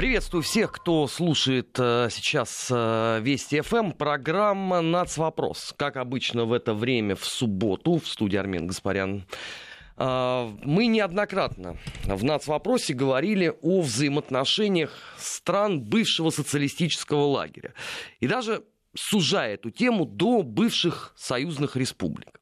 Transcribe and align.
Приветствую 0.00 0.42
всех, 0.42 0.72
кто 0.72 1.06
слушает 1.06 1.76
э, 1.78 2.08
сейчас 2.10 2.68
э, 2.70 3.20
Вести 3.20 3.60
ФМ. 3.60 3.92
Программа 3.92 4.80
«Нацвопрос». 4.80 5.74
Как 5.76 5.98
обычно 5.98 6.46
в 6.46 6.54
это 6.54 6.72
время 6.72 7.14
в 7.16 7.26
субботу 7.26 7.98
в 7.98 8.08
студии 8.08 8.38
Армен 8.38 8.66
Гаспарян. 8.66 9.26
Э, 9.98 10.48
мы 10.64 10.86
неоднократно 10.86 11.76
в 12.04 12.24
«Нацвопросе» 12.24 12.94
говорили 12.94 13.52
о 13.60 13.82
взаимоотношениях 13.82 14.90
стран 15.18 15.82
бывшего 15.82 16.30
социалистического 16.30 17.24
лагеря. 17.24 17.74
И 18.20 18.26
даже 18.26 18.64
сужая 18.96 19.52
эту 19.52 19.68
тему 19.68 20.06
до 20.06 20.42
бывших 20.42 21.12
союзных 21.14 21.76
республик. 21.76 22.39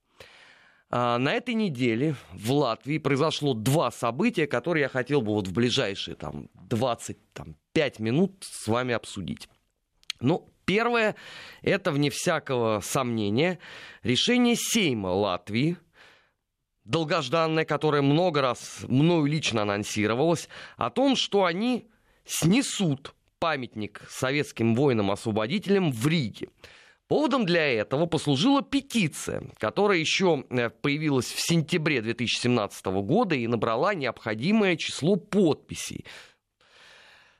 А, 0.91 1.19
на 1.19 1.35
этой 1.35 1.55
неделе 1.55 2.15
в 2.33 2.53
Латвии 2.53 2.99
произошло 2.99 3.55
два 3.55 3.91
события, 3.91 4.47
которые 4.47 4.83
я 4.83 4.89
хотел 4.89 5.21
бы 5.21 5.33
вот 5.33 5.47
в 5.47 5.53
ближайшие 5.53 6.15
там, 6.15 6.49
25 6.55 7.99
минут 7.99 8.33
с 8.41 8.67
вами 8.67 8.95
обсудить. 8.95 9.49
Ну, 10.21 10.49
первое, 10.65 11.15
это, 11.63 11.93
вне 11.93 12.11
всякого 12.11 12.81
сомнения, 12.81 13.59
решение 14.03 14.57
Сейма 14.57 15.09
Латвии, 15.09 15.77
долгожданное, 16.85 17.67
которое 17.67 18.01
много 18.01 18.41
раз 18.41 18.81
мною 18.89 19.27
лично 19.27 19.63
анонсировалось, 19.63 20.49
о 20.77 20.89
том, 20.91 21.17
что 21.17 21.45
они 21.45 21.91
снесут 22.25 23.15
памятник 23.39 24.03
советским 24.09 24.75
воинам-освободителям 24.75 25.93
в 25.93 26.07
Риге. 26.09 26.49
Поводом 27.09 27.47
для 27.47 27.67
этого 27.67 28.05
послужила 28.05 28.61
петиция, 28.61 29.43
которая 29.59 29.99
еще 29.99 30.45
э, 30.51 30.69
появилась 30.69 31.33
в 31.33 31.41
сентябре 31.41 32.03
2017 32.03 32.85
года 32.87 33.35
и 33.35 33.47
набрала 33.47 33.95
необходимое 33.95 34.77
число 34.77 35.17
подписей. 35.17 36.05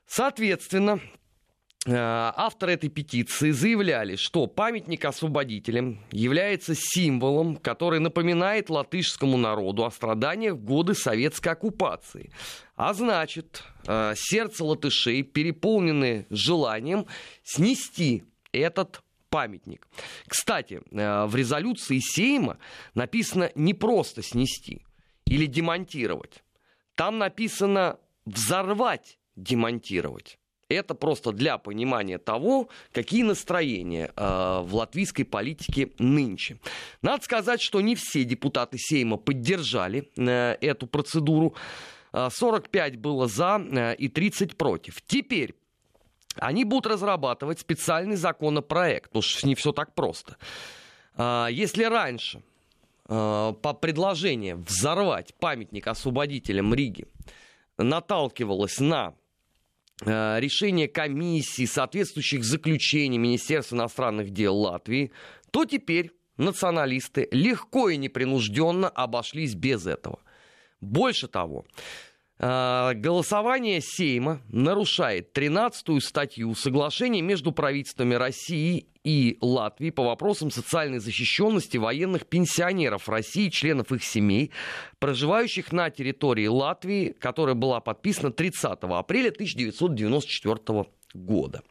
Соответственно, 0.07 0.99
э, 1.85 1.93
авторы 1.93 2.73
этой 2.73 2.89
петиции 2.89 3.51
заявляли, 3.51 4.15
что 4.15 4.47
памятник 4.47 5.05
освободителям 5.05 6.03
является 6.11 6.73
символом, 6.75 7.55
который 7.55 7.99
напоминает 7.99 8.71
латышскому 8.71 9.37
народу 9.37 9.85
о 9.85 9.91
страданиях 9.91 10.55
в 10.55 10.63
годы 10.63 10.95
советской 10.95 11.49
оккупации. 11.49 12.31
А 12.75 12.95
значит, 12.95 13.63
э, 13.85 14.15
сердце 14.15 14.65
латышей 14.65 15.21
переполнены 15.21 16.25
желанием 16.31 17.05
снести 17.43 18.23
этот 18.51 19.03
памятник. 19.29 19.87
Кстати, 20.27 20.81
э, 20.91 21.25
в 21.25 21.35
резолюции 21.35 21.99
Сейма 21.99 22.57
написано 22.93 23.51
не 23.55 23.73
просто 23.73 24.21
снести 24.21 24.85
или 25.25 25.45
демонтировать. 25.45 26.43
Там 26.95 27.17
написано 27.17 27.97
взорвать, 28.25 29.19
демонтировать. 29.35 30.39
Это 30.69 30.93
просто 30.93 31.31
для 31.31 31.57
понимания 31.57 32.19
того, 32.19 32.69
какие 32.91 33.23
настроения 33.23 34.11
э, 34.15 34.59
в 34.61 34.75
латвийской 34.75 35.23
политике 35.23 35.91
нынче. 35.97 36.59
Надо 37.01 37.23
сказать, 37.23 37.59
что 37.59 37.81
не 37.81 37.95
все 37.95 38.23
депутаты 38.23 38.77
Сейма 38.77 39.17
поддержали 39.17 40.11
э, 40.15 40.57
эту 40.61 40.85
процедуру. 40.85 41.55
45 42.11 42.93
э, 42.93 42.97
было 42.97 43.27
за 43.27 43.95
и 43.97 44.07
30 44.09 44.57
против. 44.57 45.01
Теперь 45.01 45.55
они 46.35 46.63
будут 46.63 46.91
разрабатывать 46.91 47.59
специальный 47.59 48.15
законопроект, 48.15 49.09
потому 49.09 49.23
что 49.23 49.47
не 49.47 49.55
все 49.55 49.71
так 49.71 49.93
просто. 49.93 50.37
А, 51.15 51.47
если 51.47 51.83
раньше 51.83 52.41
а, 53.05 53.53
по 53.53 53.73
предложению 53.73 54.63
взорвать 54.67 55.33
памятник 55.35 55.87
освободителям 55.87 56.73
Риги 56.73 57.07
наталкивалось 57.77 58.79
на 58.79 59.15
а, 60.05 60.37
решение 60.39 60.87
комиссии, 60.87 61.65
соответствующих 61.65 62.43
заключений 62.43 63.17
Министерства 63.17 63.75
иностранных 63.75 64.29
дел 64.29 64.55
Латвии, 64.55 65.11
то 65.51 65.65
теперь 65.65 66.11
националисты 66.37 67.27
легко 67.31 67.89
и 67.89 67.97
непринужденно 67.97 68.87
обошлись 68.87 69.55
без 69.55 69.87
этого. 69.87 70.19
Больше 70.79 71.27
того, 71.27 71.65
голосование 72.39 73.81
Сейма 73.81 74.41
нарушает 74.47 75.37
13-ю 75.37 75.99
статью 75.99 76.55
соглашения 76.55 77.21
между 77.21 77.51
правительствами 77.51 78.15
России 78.15 78.87
и 79.03 79.37
Латвии 79.41 79.89
по 79.89 80.03
вопросам 80.03 80.49
социальной 80.49 80.99
защищенности 80.99 81.77
военных 81.77 82.27
пенсионеров 82.27 83.09
России 83.09 83.47
и 83.47 83.51
членов 83.51 83.91
их 83.91 84.03
семей, 84.03 84.51
проживающих 84.99 85.73
на 85.73 85.89
территории 85.89 86.47
Латвии, 86.47 87.15
которая 87.19 87.55
была 87.55 87.81
подписана 87.81 88.31
30 88.31 88.63
апреля 88.83 89.29
1994 89.29 90.85
года. 91.13 91.61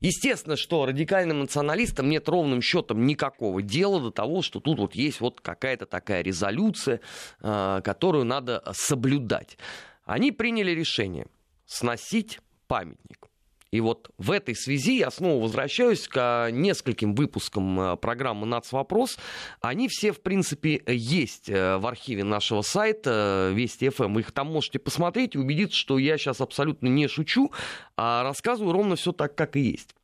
Естественно, 0.00 0.56
что 0.56 0.86
радикальным 0.86 1.40
националистам 1.40 2.08
нет 2.08 2.28
ровным 2.28 2.62
счетом 2.62 3.06
никакого 3.06 3.62
дела 3.62 4.00
до 4.00 4.10
того, 4.10 4.42
что 4.42 4.60
тут 4.60 4.78
вот 4.78 4.94
есть 4.94 5.20
вот 5.20 5.40
какая-то 5.40 5.86
такая 5.86 6.22
резолюция, 6.22 7.00
а, 7.40 7.80
которую 7.80 8.24
надо 8.24 8.62
соблюдать. 8.72 9.58
Они 10.04 10.30
приняли 10.30 10.70
решение 10.70 11.26
сносить 11.66 12.40
памятник. 12.68 13.27
И 13.70 13.80
вот 13.80 14.10
в 14.16 14.30
этой 14.30 14.54
связи 14.54 14.96
я 14.98 15.10
снова 15.10 15.42
возвращаюсь 15.42 16.08
к 16.08 16.48
нескольким 16.50 17.14
выпускам 17.14 17.78
э, 17.78 17.96
программы 17.96 18.46
«Нацвопрос». 18.46 19.18
Они 19.60 19.88
все, 19.88 20.12
в 20.12 20.22
принципе, 20.22 20.82
есть 20.86 21.50
э, 21.50 21.76
в 21.76 21.86
архиве 21.86 22.24
нашего 22.24 22.62
сайта 22.62 23.50
Вести 23.52 23.90
ФМ. 23.90 24.18
Их 24.20 24.32
там 24.32 24.46
можете 24.46 24.78
посмотреть 24.78 25.34
и 25.34 25.38
убедиться, 25.38 25.76
что 25.76 25.98
я 25.98 26.16
сейчас 26.16 26.40
абсолютно 26.40 26.86
не 26.88 27.08
шучу, 27.08 27.52
а 27.96 28.22
рассказываю 28.22 28.72
ровно 28.72 28.96
все 28.96 29.12
так, 29.12 29.34
как 29.34 29.56
и 29.56 29.60
есть. 29.60 29.94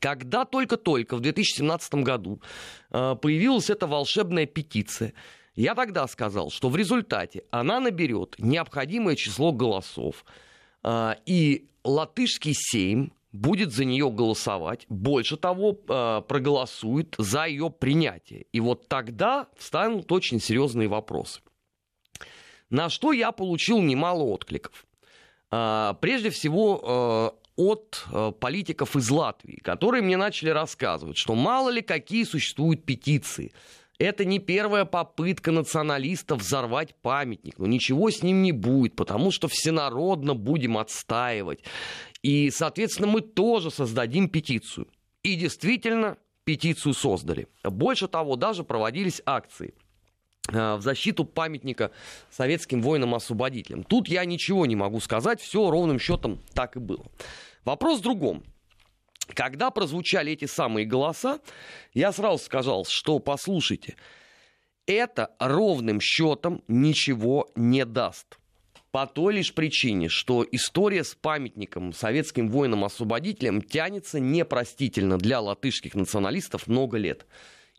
Когда 0.00 0.44
только-только 0.46 1.16
в 1.16 1.20
2017 1.20 1.96
году 1.96 2.40
э, 2.90 3.14
появилась 3.20 3.68
эта 3.68 3.86
волшебная 3.86 4.46
петиция, 4.46 5.12
я 5.54 5.74
тогда 5.74 6.06
сказал, 6.06 6.50
что 6.50 6.70
в 6.70 6.76
результате 6.76 7.44
она 7.50 7.78
наберет 7.78 8.36
необходимое 8.38 9.16
число 9.16 9.52
голосов, 9.52 10.24
и 11.24 11.66
латышский 11.86 12.54
сейм 12.54 13.12
будет 13.32 13.72
за 13.72 13.84
нее 13.84 14.10
голосовать, 14.10 14.86
больше 14.88 15.36
того, 15.36 15.78
э, 15.88 16.22
проголосует 16.26 17.14
за 17.18 17.46
ее 17.46 17.70
принятие. 17.70 18.46
И 18.52 18.60
вот 18.60 18.88
тогда 18.88 19.48
встанут 19.56 20.10
очень 20.10 20.40
серьезные 20.40 20.88
вопросы. 20.88 21.40
На 22.70 22.88
что 22.88 23.12
я 23.12 23.32
получил 23.32 23.80
немало 23.80 24.22
откликов. 24.22 24.86
Э, 25.50 25.94
прежде 26.00 26.30
всего, 26.30 27.32
э, 27.36 27.46
от 27.56 28.04
политиков 28.38 28.96
из 28.96 29.08
Латвии, 29.10 29.56
которые 29.56 30.02
мне 30.02 30.18
начали 30.18 30.50
рассказывать, 30.50 31.16
что 31.16 31.34
мало 31.34 31.70
ли 31.70 31.80
какие 31.80 32.24
существуют 32.24 32.84
петиции– 32.84 33.52
это 33.98 34.24
не 34.24 34.38
первая 34.38 34.84
попытка 34.84 35.52
националистов 35.52 36.40
взорвать 36.40 36.94
памятник. 37.02 37.58
Но 37.58 37.66
ничего 37.66 38.10
с 38.10 38.22
ним 38.22 38.42
не 38.42 38.52
будет, 38.52 38.96
потому 38.96 39.30
что 39.30 39.48
всенародно 39.48 40.34
будем 40.34 40.78
отстаивать. 40.78 41.60
И, 42.22 42.50
соответственно, 42.50 43.08
мы 43.08 43.20
тоже 43.20 43.70
создадим 43.70 44.28
петицию. 44.28 44.88
И 45.22 45.34
действительно, 45.34 46.18
петицию 46.44 46.94
создали. 46.94 47.48
Больше 47.64 48.08
того, 48.08 48.36
даже 48.36 48.64
проводились 48.64 49.22
акции 49.26 49.74
э, 50.52 50.76
в 50.76 50.82
защиту 50.82 51.24
памятника 51.24 51.90
советским 52.30 52.82
воинам-освободителям. 52.82 53.82
Тут 53.82 54.08
я 54.08 54.24
ничего 54.24 54.66
не 54.66 54.76
могу 54.76 55.00
сказать, 55.00 55.40
все 55.40 55.70
ровным 55.70 55.98
счетом 55.98 56.40
так 56.54 56.76
и 56.76 56.80
было. 56.80 57.04
Вопрос 57.64 57.98
в 57.98 58.02
другом. 58.02 58.44
Когда 59.34 59.70
прозвучали 59.70 60.32
эти 60.32 60.44
самые 60.44 60.86
голоса, 60.86 61.40
я 61.94 62.12
сразу 62.12 62.42
сказал, 62.42 62.84
что 62.88 63.18
послушайте, 63.18 63.96
это 64.86 65.34
ровным 65.38 66.00
счетом 66.00 66.62
ничего 66.68 67.48
не 67.56 67.84
даст. 67.84 68.38
По 68.92 69.06
той 69.06 69.34
лишь 69.34 69.52
причине, 69.52 70.08
что 70.08 70.46
история 70.52 71.04
с 71.04 71.14
памятником 71.14 71.92
советским 71.92 72.48
воинам-освободителям 72.48 73.60
тянется 73.60 74.20
непростительно 74.20 75.18
для 75.18 75.40
латышских 75.40 75.94
националистов 75.94 76.66
много 76.66 76.96
лет. 76.96 77.26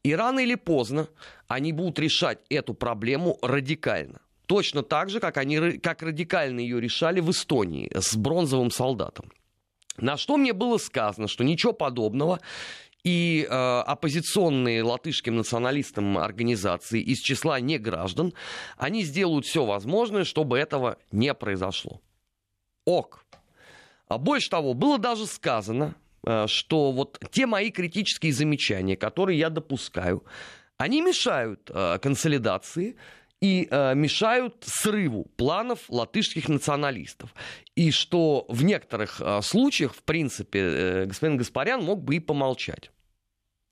И 0.03 0.13
рано 0.13 0.41
или 0.41 0.55
поздно 0.55 1.07
они 1.47 1.73
будут 1.73 1.97
решать 1.97 2.39
эту 2.49 2.73
проблему 2.75 3.39
радикально. 3.41 4.21
Точно 4.45 4.83
так 4.83 5.09
же, 5.09 5.19
как, 5.19 5.37
они, 5.37 5.79
как 5.79 6.03
радикально 6.03 6.59
ее 6.59 6.79
решали 6.79 7.19
в 7.19 7.31
Эстонии 7.31 7.91
с 7.93 8.15
бронзовым 8.15 8.69
солдатом. 8.69 9.31
На 9.97 10.17
что 10.17 10.37
мне 10.37 10.53
было 10.53 10.77
сказано, 10.77 11.27
что 11.27 11.43
ничего 11.43 11.73
подобного 11.73 12.39
и 13.03 13.47
э, 13.49 13.53
оппозиционные 13.53 14.83
латышским 14.83 15.35
националистам 15.35 16.17
организации 16.17 17.01
из 17.01 17.19
числа 17.19 17.59
неграждан, 17.59 18.33
они 18.77 19.03
сделают 19.03 19.45
все 19.45 19.65
возможное, 19.65 20.23
чтобы 20.23 20.57
этого 20.57 20.97
не 21.11 21.33
произошло. 21.33 22.01
Ок. 22.85 23.25
А 24.07 24.17
больше 24.17 24.49
того, 24.49 24.73
было 24.73 24.97
даже 24.97 25.25
сказано, 25.25 25.95
э, 26.25 26.47
что 26.47 26.91
вот 26.91 27.19
те 27.31 27.45
мои 27.45 27.71
критические 27.71 28.33
замечания, 28.33 28.97
которые 28.97 29.39
я 29.39 29.49
допускаю, 29.49 30.23
они 30.77 31.01
мешают 31.01 31.71
э, 31.73 31.97
консолидации 31.99 32.97
и 33.41 33.67
э, 33.69 33.93
мешают 33.95 34.55
срыву 34.61 35.25
планов 35.35 35.89
латышских 35.89 36.49
националистов. 36.49 37.33
И 37.75 37.91
что 37.91 38.45
в 38.49 38.63
некоторых 38.63 39.21
э, 39.21 39.41
случаях, 39.41 39.93
в 39.93 40.03
принципе, 40.03 40.59
э, 40.59 41.05
господин 41.05 41.37
Гаспарян 41.37 41.83
мог 41.83 42.03
бы 42.03 42.15
и 42.15 42.19
помолчать. 42.19 42.91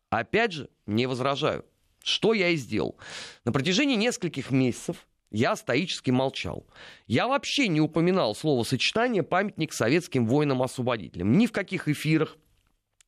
Опять 0.09 0.51
же, 0.51 0.69
не 0.85 1.07
возражаю. 1.07 1.65
Что 2.03 2.33
я 2.33 2.50
и 2.50 2.56
сделал. 2.56 2.97
На 3.44 3.51
протяжении 3.51 3.95
нескольких 3.95 4.51
месяцев 4.51 5.07
я 5.31 5.56
стоически 5.56 6.12
молчал. 6.12 6.67
Я 7.07 7.27
вообще 7.27 7.67
не 7.67 7.81
упоминал 7.81 8.35
словосочетание 8.35 9.23
«памятник 9.23 9.73
советским 9.73 10.27
воинам-освободителям». 10.27 11.38
Ни 11.38 11.47
в 11.47 11.51
каких 11.51 11.88
эфирах, 11.88 12.38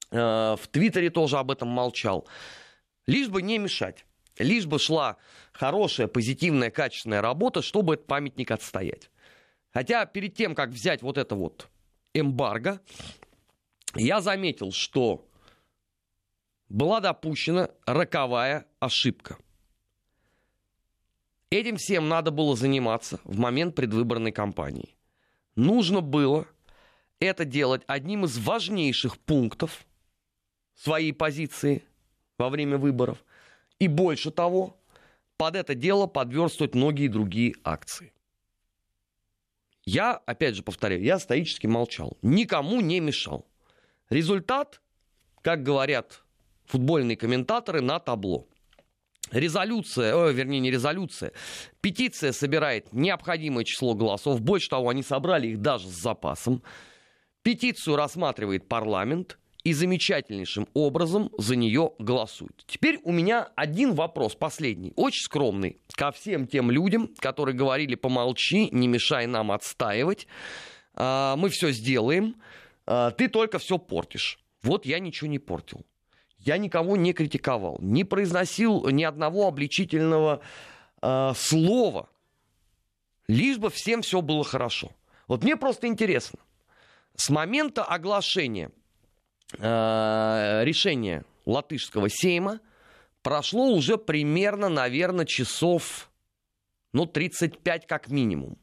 э, 0.09 0.18
в 0.18 0.68
Твиттере 0.71 1.12
тоже 1.12 1.38
об 1.38 1.51
этом 1.51 1.68
молчал. 1.68 2.27
Лишь 3.06 3.30
бы 3.30 3.44
не 3.44 3.59
мешать. 3.59 4.06
Лишь 4.39 4.66
бы 4.66 4.80
шла 4.80 5.18
хорошая, 5.51 6.07
позитивная, 6.07 6.69
качественная 6.69 7.22
работа, 7.22 7.62
чтобы 7.62 7.95
этот 7.95 8.07
памятник 8.07 8.51
отстоять. 8.51 9.10
Хотя 9.72 10.06
перед 10.06 10.36
тем, 10.36 10.56
как 10.56 10.69
взять 10.69 11.01
вот 11.01 11.18
это 11.18 11.36
вот 11.36 11.69
эмбарго, 12.13 12.81
я 13.95 14.22
заметил, 14.22 14.72
что 14.72 15.28
была 16.69 17.00
допущена 17.00 17.69
роковая 17.86 18.66
ошибка. 18.80 19.38
Этим 21.50 21.78
всем 21.78 22.10
надо 22.10 22.31
было 22.31 22.56
заниматься 22.56 23.19
в 23.24 23.38
момент 23.40 23.75
предвыборной 23.75 24.31
кампании. 24.31 24.95
Нужно 25.56 26.01
было 26.01 26.45
это 27.19 27.45
делать 27.45 27.83
одним 27.88 28.25
из 28.25 28.38
важнейших 28.38 29.18
пунктов 29.18 29.86
своей 30.75 31.13
позиции 31.13 31.83
во 32.38 32.50
время 32.50 32.78
выборов. 32.78 33.24
И 33.80 33.88
больше 33.88 34.32
того, 34.32 34.78
под 35.38 35.56
это 35.56 35.76
дело 35.76 36.08
подверстывать 36.08 36.74
многие 36.74 37.08
другие 37.08 37.56
акции. 37.64 38.12
Я, 39.86 40.14
опять 40.26 40.56
же 40.56 40.64
повторяю, 40.64 41.02
я 41.04 41.20
стоически 41.20 41.68
молчал. 41.68 42.18
Никому 42.22 42.82
не 42.82 43.00
мешал. 43.00 43.48
Результат, 44.10 44.82
как 45.42 45.64
говорят 45.64 46.24
футбольные 46.66 47.16
комментаторы, 47.16 47.82
на 47.82 48.00
табло. 48.00 48.48
Резолюция, 49.32 50.16
о, 50.16 50.30
вернее, 50.30 50.60
не 50.60 50.72
резолюция, 50.72 51.34
петиция 51.82 52.32
собирает 52.32 52.94
необходимое 52.94 53.66
число 53.66 53.94
голосов. 53.94 54.42
Больше 54.42 54.70
того, 54.70 54.90
они 54.90 55.04
собрали 55.04 55.48
их 55.48 55.62
даже 55.62 55.88
с 55.88 55.92
запасом. 55.92 56.64
Петицию 57.42 57.98
рассматривает 57.98 58.68
парламент 58.68 59.38
и 59.68 59.74
замечательнейшим 59.74 60.69
образом 60.74 61.30
за 61.38 61.58
нее 61.58 61.92
голосуют. 62.00 62.64
Теперь 62.68 63.02
у 63.04 63.12
меня 63.12 63.50
один 63.58 63.96
вопрос, 63.96 64.34
последний, 64.34 64.94
очень 64.96 65.25
скромный, 65.25 65.81
ко 65.92 66.14
всем 66.14 66.48
тем 66.48 66.72
людям, 66.72 67.10
которые 67.19 67.54
говорили 67.54 67.96
помолчи, 67.96 68.69
не 68.72 68.88
мешай 68.88 69.28
нам 69.28 69.52
отстаивать, 69.52 70.25
а, 70.94 71.36
мы 71.36 71.50
все 71.50 71.72
сделаем, 71.72 72.38
а, 72.86 73.12
ты 73.12 73.28
только 73.28 73.60
все 73.60 73.78
портишь. 73.78 74.40
Вот 74.62 74.86
я 74.86 75.00
ничего 75.00 75.30
не 75.30 75.38
портил. 75.38 75.86
Я 76.40 76.58
никого 76.58 76.96
не 76.96 77.12
критиковал, 77.12 77.78
не 77.81 78.06
произносил 78.06 78.88
ни 78.88 79.04
одного 79.04 79.50
обличительного 79.50 80.40
э, 81.02 81.31
слова, 81.36 82.08
лишь 83.28 83.58
бы 83.58 83.69
всем 83.69 84.02
все 84.02 84.22
было 84.22 84.46
хорошо. 84.46 84.92
Вот 85.28 85.44
мне 85.44 85.58
просто 85.58 85.88
интересно, 85.88 86.40
с 87.18 87.30
момента 87.30 87.84
оглашения 87.84 88.72
э, 89.54 90.62
решения 90.64 91.24
латышского 91.46 92.10
сейма 92.10 92.60
прошло 93.22 93.72
уже 93.72 93.98
примерно, 93.98 94.70
наверное, 94.70 95.26
часов, 95.26 96.10
ну, 96.94 97.06
35 97.06 97.86
как 97.88 98.10
минимум. 98.10 98.58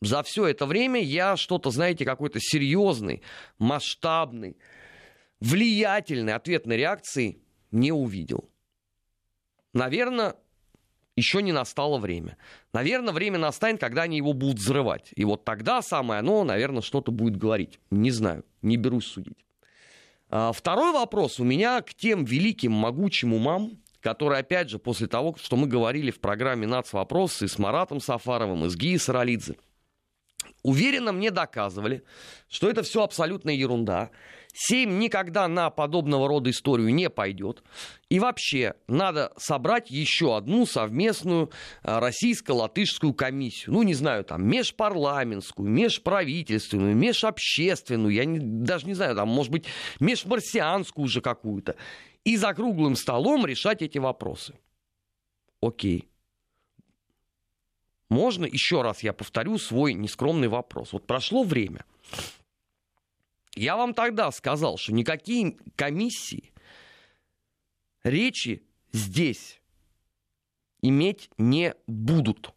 За 0.00 0.22
все 0.22 0.46
это 0.46 0.66
время 0.66 1.00
я 1.00 1.36
что-то, 1.36 1.70
знаете, 1.70 2.04
какой-то 2.04 2.40
серьезный, 2.40 3.22
масштабный, 3.58 4.56
влиятельной 5.38 6.34
ответной 6.34 6.76
реакции 6.76 7.38
не 7.70 7.92
увидел. 7.92 8.50
Наверное, 9.72 10.34
еще 11.16 11.42
не 11.42 11.52
настало 11.52 11.98
время. 11.98 12.36
Наверное, 12.72 13.12
время 13.12 13.38
настанет, 13.38 13.80
когда 13.80 14.02
они 14.02 14.16
его 14.16 14.32
будут 14.32 14.58
взрывать. 14.58 15.12
И 15.14 15.24
вот 15.24 15.44
тогда 15.44 15.82
самое 15.82 16.20
оно, 16.20 16.42
наверное, 16.42 16.82
что-то 16.82 17.12
будет 17.12 17.36
говорить. 17.36 17.78
Не 17.90 18.10
знаю, 18.10 18.44
не 18.62 18.76
берусь 18.76 19.06
судить. 19.06 19.44
А, 20.34 20.50
второй 20.52 20.92
вопрос 20.92 21.38
у 21.40 21.44
меня 21.44 21.82
к 21.82 21.92
тем 21.92 22.24
великим, 22.24 22.72
могучим 22.72 23.34
умам, 23.34 23.72
которые, 24.00 24.40
опять 24.40 24.70
же, 24.70 24.78
после 24.78 25.06
того, 25.06 25.36
что 25.38 25.56
мы 25.56 25.66
говорили 25.66 26.10
в 26.10 26.20
программе 26.20 26.66
«Нацвопросы» 26.66 27.46
с 27.46 27.58
Маратом 27.58 28.00
Сафаровым, 28.00 28.64
и 28.64 28.70
с 28.70 28.74
Гией 28.74 28.98
Саралидзе, 28.98 29.56
уверенно 30.62 31.12
мне 31.12 31.30
доказывали, 31.30 32.04
что 32.48 32.68
это 32.68 32.82
все 32.82 33.02
абсолютная 33.02 33.54
ерунда. 33.54 34.10
Сейм 34.54 34.98
никогда 34.98 35.48
на 35.48 35.70
подобного 35.70 36.28
рода 36.28 36.50
историю 36.50 36.94
не 36.94 37.08
пойдет. 37.08 37.62
И 38.10 38.20
вообще 38.20 38.74
надо 38.86 39.32
собрать 39.38 39.90
еще 39.90 40.36
одну 40.36 40.66
совместную 40.66 41.50
а, 41.82 42.00
российско-латышскую 42.00 43.14
комиссию. 43.14 43.72
Ну, 43.72 43.82
не 43.82 43.94
знаю, 43.94 44.24
там, 44.24 44.46
межпарламентскую, 44.46 45.70
межправительственную, 45.70 46.94
межобщественную, 46.94 48.12
я 48.12 48.26
не, 48.26 48.40
даже 48.40 48.86
не 48.86 48.94
знаю, 48.94 49.16
там, 49.16 49.28
может 49.28 49.50
быть, 49.50 49.64
межмарсианскую 50.00 51.06
уже 51.06 51.22
какую-то. 51.22 51.76
И 52.24 52.36
за 52.36 52.52
круглым 52.52 52.94
столом 52.94 53.46
решать 53.46 53.80
эти 53.80 53.96
вопросы. 53.96 54.54
Окей. 55.62 56.11
Можно, 58.12 58.44
еще 58.44 58.82
раз 58.82 59.02
я 59.02 59.14
повторю 59.14 59.56
свой 59.56 59.94
нескромный 59.94 60.48
вопрос. 60.48 60.92
Вот 60.92 61.06
прошло 61.06 61.44
время. 61.44 61.86
Я 63.54 63.78
вам 63.78 63.94
тогда 63.94 64.30
сказал, 64.32 64.76
что 64.76 64.92
никакие 64.92 65.56
комиссии 65.76 66.52
речи 68.04 68.62
здесь 68.92 69.62
иметь 70.82 71.30
не 71.38 71.74
будут. 71.86 72.52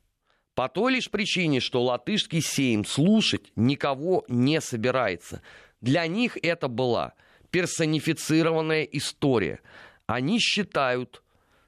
По 0.56 0.68
той 0.68 0.96
лишь 0.96 1.10
причине, 1.10 1.62
что 1.62 1.82
латышский 1.84 2.42
сейм 2.42 2.84
слушать 2.84 3.54
никого 3.56 4.26
не 4.28 4.60
собирается. 4.60 5.42
Для 5.80 6.06
них 6.06 6.38
это 6.44 6.68
была 6.68 7.14
персонифицированная 7.50 8.84
история. 8.84 9.62
Они 10.06 10.38
считают 10.38 11.24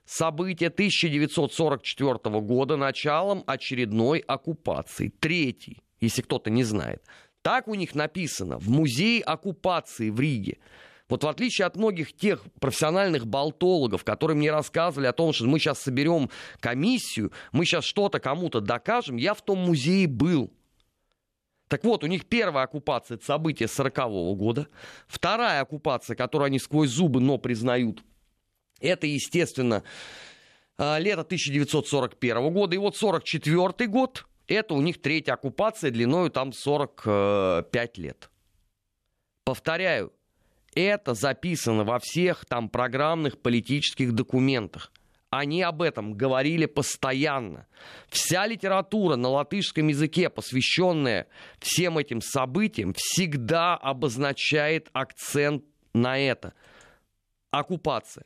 события 0.07 0.67
1944 0.67 2.39
года 2.39 2.77
началом 2.77 3.43
очередной 3.45 4.19
оккупации. 4.19 5.09
Третий, 5.19 5.83
если 5.99 6.21
кто-то 6.21 6.49
не 6.49 6.63
знает. 6.63 7.03
Так 7.43 7.67
у 7.67 7.75
них 7.75 7.93
написано 7.93 8.57
в 8.57 8.69
музее 8.69 9.21
оккупации 9.21 10.09
в 10.09 10.19
Риге. 10.19 10.57
Вот 11.09 11.23
в 11.23 11.27
отличие 11.27 11.65
от 11.65 11.77
многих 11.77 12.13
тех 12.13 12.43
профессиональных 12.59 13.25
болтологов, 13.27 14.03
которые 14.03 14.35
мне 14.35 14.51
рассказывали 14.51 15.07
о 15.07 15.13
том, 15.13 15.31
что 15.31 15.45
мы 15.45 15.59
сейчас 15.59 15.79
соберем 15.79 16.29
комиссию, 16.59 17.31
мы 17.53 17.65
сейчас 17.65 17.85
что-то 17.85 18.19
кому-то 18.19 18.59
докажем, 18.59 19.15
я 19.15 19.33
в 19.33 19.41
том 19.41 19.59
музее 19.59 20.07
был. 20.07 20.51
Так 21.69 21.83
вот, 21.83 22.03
у 22.03 22.07
них 22.07 22.25
первая 22.25 22.65
оккупация– 22.65 23.15
это 23.17 23.25
событие 23.25 23.67
40 23.67 23.95
года. 24.37 24.67
Вторая 25.07 25.61
оккупация, 25.61 26.15
которую 26.15 26.47
они 26.47 26.59
сквозь 26.59 26.89
зубы, 26.89 27.19
но 27.19 27.37
признают, 27.37 28.03
это, 28.79 29.07
естественно, 29.07 29.83
а, 30.77 30.99
лето 30.99 31.23
1941 31.23 32.51
года. 32.51 32.75
И 32.75 32.77
вот 32.77 32.95
44 32.95 33.87
год– 33.87 34.25
это 34.47 34.73
у 34.73 34.81
них 34.81 35.01
третья 35.01 35.33
оккупация 35.33 35.91
длиною 35.91 36.29
там 36.29 36.53
45 36.53 37.97
лет. 37.97 38.29
Повторяю, 39.43 40.13
это 40.75 41.13
записано 41.13 41.83
во 41.83 41.99
всех 41.99 42.45
там 42.45 42.69
программных 42.69 43.39
политических 43.39 44.13
документах. 44.13 44.91
Они 45.29 45.61
об 45.61 45.81
этом 45.81 46.13
говорили 46.13 46.65
постоянно. 46.67 47.67
Вся 48.07 48.47
литература 48.47 49.17
на 49.17 49.27
латышском 49.27 49.87
языке, 49.89 50.29
посвященная 50.29 51.27
всем 51.59 51.97
этим 51.97 52.21
событиям, 52.21 52.93
всегда 52.95 53.75
обозначает 53.75 54.89
акцент 54.93 55.65
на 55.93 56.17
это. 56.17 56.53
Оккупация. 57.51 58.25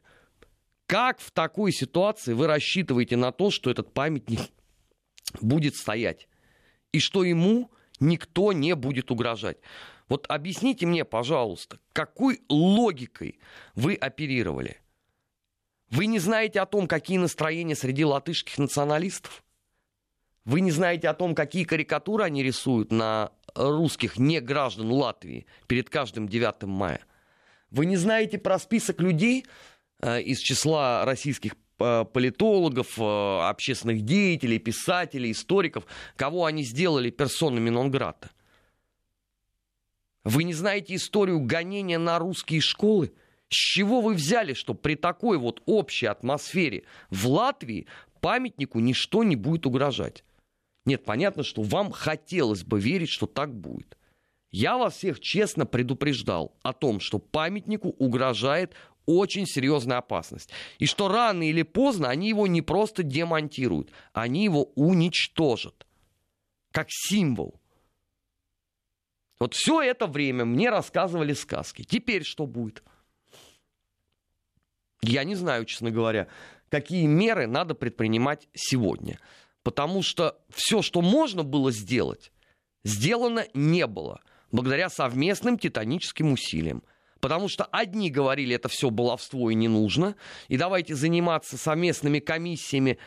Как 0.91 1.21
в 1.21 1.31
такой 1.31 1.71
ситуации 1.71 2.33
вы 2.33 2.47
рассчитываете 2.47 3.15
на 3.15 3.31
то, 3.31 3.49
что 3.49 3.71
этот 3.71 3.93
памятник 3.93 4.41
будет 5.39 5.77
стоять. 5.77 6.27
И 6.91 6.99
что 6.99 7.23
ему 7.23 7.71
никто 8.01 8.51
не 8.51 8.75
будет 8.75 9.09
угрожать. 9.09 9.55
Вот 10.09 10.25
объясните 10.27 10.85
мне, 10.85 11.05
пожалуйста, 11.05 11.79
какой 11.93 12.41
логикой 12.49 13.39
вы 13.73 13.95
оперировали? 13.95 14.81
Вы 15.89 16.07
не 16.07 16.19
знаете 16.19 16.59
о 16.59 16.65
том, 16.65 16.89
какие 16.89 17.19
настроения 17.19 17.77
среди 17.77 18.03
латышских 18.03 18.57
националистов? 18.57 19.45
Вы 20.43 20.59
не 20.59 20.71
знаете 20.71 21.07
о 21.07 21.13
том, 21.13 21.35
какие 21.35 21.63
карикатуры 21.63 22.25
они 22.25 22.43
рисуют 22.43 22.91
на 22.91 23.31
русских 23.55 24.17
неграждан 24.19 24.91
Латвии 24.91 25.45
перед 25.67 25.89
каждым 25.89 26.27
9 26.27 26.63
мая? 26.63 26.99
Вы 27.69 27.85
не 27.85 27.95
знаете 27.95 28.37
про 28.37 28.59
список 28.59 28.99
людей 28.99 29.45
из 30.01 30.39
числа 30.39 31.05
российских 31.05 31.55
политологов, 31.77 32.99
общественных 32.99 34.01
деятелей, 34.01 34.59
писателей, 34.59 35.31
историков, 35.31 35.85
кого 36.15 36.45
они 36.45 36.63
сделали 36.63 37.09
персонами 37.09 37.69
нон-грата. 37.69 38.29
Вы 40.23 40.43
не 40.43 40.53
знаете 40.53 40.95
историю 40.95 41.39
гонения 41.39 41.97
на 41.97 42.19
русские 42.19 42.61
школы? 42.61 43.11
С 43.49 43.55
чего 43.55 44.01
вы 44.01 44.13
взяли, 44.13 44.53
что 44.53 44.73
при 44.75 44.95
такой 44.95 45.37
вот 45.37 45.63
общей 45.65 46.05
атмосфере 46.05 46.83
в 47.09 47.27
Латвии 47.27 47.87
памятнику 48.21 48.79
ничто 48.79 49.23
не 49.23 49.35
будет 49.35 49.65
угрожать? 49.65 50.23
Нет, 50.85 51.03
понятно, 51.03 51.43
что 51.43 51.63
вам 51.63 51.91
хотелось 51.91 52.63
бы 52.63 52.79
верить, 52.79 53.09
что 53.09 53.25
так 53.25 53.53
будет. 53.53 53.97
Я 54.51 54.77
вас 54.77 54.97
всех 54.97 55.19
честно 55.19 55.65
предупреждал 55.65 56.55
о 56.61 56.73
том, 56.73 56.99
что 56.99 57.19
памятнику 57.19 57.89
угрожает 57.89 58.73
очень 59.05 59.45
серьезная 59.45 59.97
опасность. 59.97 60.49
И 60.79 60.85
что 60.85 61.07
рано 61.07 61.47
или 61.47 61.63
поздно 61.63 62.09
они 62.09 62.29
его 62.29 62.47
не 62.47 62.61
просто 62.61 63.03
демонтируют, 63.03 63.91
они 64.13 64.43
его 64.43 64.71
уничтожат. 64.75 65.85
Как 66.71 66.87
символ. 66.89 67.59
Вот 69.39 69.55
все 69.55 69.81
это 69.81 70.07
время 70.07 70.45
мне 70.45 70.69
рассказывали 70.69 71.33
сказки. 71.33 71.83
Теперь 71.83 72.23
что 72.23 72.45
будет? 72.45 72.83
Я 75.01 75.23
не 75.23 75.35
знаю, 75.35 75.65
честно 75.65 75.89
говоря, 75.89 76.27
какие 76.69 77.07
меры 77.07 77.47
надо 77.47 77.73
предпринимать 77.73 78.47
сегодня. 78.53 79.19
Потому 79.63 80.03
что 80.03 80.39
все, 80.49 80.81
что 80.81 81.01
можно 81.01 81.43
было 81.43 81.71
сделать, 81.71 82.31
сделано 82.83 83.47
не 83.53 83.87
было. 83.87 84.21
Благодаря 84.51 84.89
совместным 84.89 85.57
титаническим 85.57 86.33
усилиям. 86.33 86.83
Потому 87.21 87.47
что 87.47 87.65
одни 87.65 88.09
говорили, 88.09 88.55
это 88.55 88.67
все 88.67 88.89
баловство 88.89 89.51
и 89.51 89.55
не 89.55 89.67
нужно. 89.67 90.15
И 90.47 90.57
давайте 90.57 90.95
заниматься 90.95 91.55
совместными 91.55 92.19
комиссиями 92.19 92.97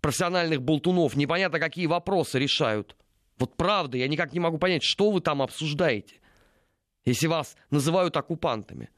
профессиональных 0.00 0.62
болтунов. 0.62 1.16
Непонятно, 1.16 1.58
какие 1.58 1.86
вопросы 1.86 2.38
решают. 2.38 2.96
Вот 3.36 3.56
правда, 3.56 3.98
я 3.98 4.06
никак 4.06 4.32
не 4.32 4.38
могу 4.38 4.58
понять, 4.58 4.84
что 4.84 5.10
вы 5.10 5.20
там 5.20 5.42
обсуждаете, 5.42 6.20
если 7.04 7.26
вас 7.26 7.56
называют 7.70 8.16
оккупантами. 8.16 8.90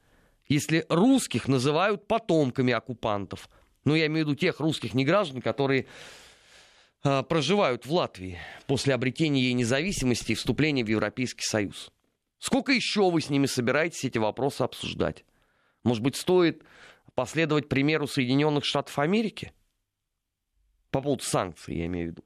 Если 0.47 0.85
русских 0.89 1.47
называют 1.47 2.07
потомками 2.07 2.71
оккупантов. 2.71 3.49
Ну, 3.83 3.95
я 3.95 4.05
имею 4.05 4.25
в 4.25 4.29
виду 4.29 4.39
тех 4.39 4.59
русских 4.59 4.93
неграждан, 4.93 5.41
которые 5.41 5.87
э, 7.03 7.23
проживают 7.23 7.85
в 7.85 7.93
Латвии 7.93 8.37
после 8.65 8.93
обретения 8.93 9.41
ей 9.41 9.53
независимости 9.53 10.33
и 10.33 10.35
вступления 10.35 10.85
в 10.85 10.87
Европейский 10.87 11.43
Союз. 11.43 11.91
Сколько 12.39 12.71
еще 12.71 13.09
вы 13.09 13.21
с 13.21 13.29
ними 13.29 13.45
собираетесь 13.45 14.05
эти 14.05 14.17
вопросы 14.17 14.61
обсуждать? 14.61 15.25
Может 15.83 16.03
быть, 16.03 16.15
стоит 16.15 16.63
последовать 17.15 17.69
примеру 17.69 18.07
Соединенных 18.07 18.65
Штатов 18.65 18.97
Америки? 18.99 19.53
По 20.91 21.01
поводу 21.01 21.23
санкций, 21.23 21.77
я 21.77 21.85
имею 21.87 22.09
в 22.09 22.11
виду 22.11 22.23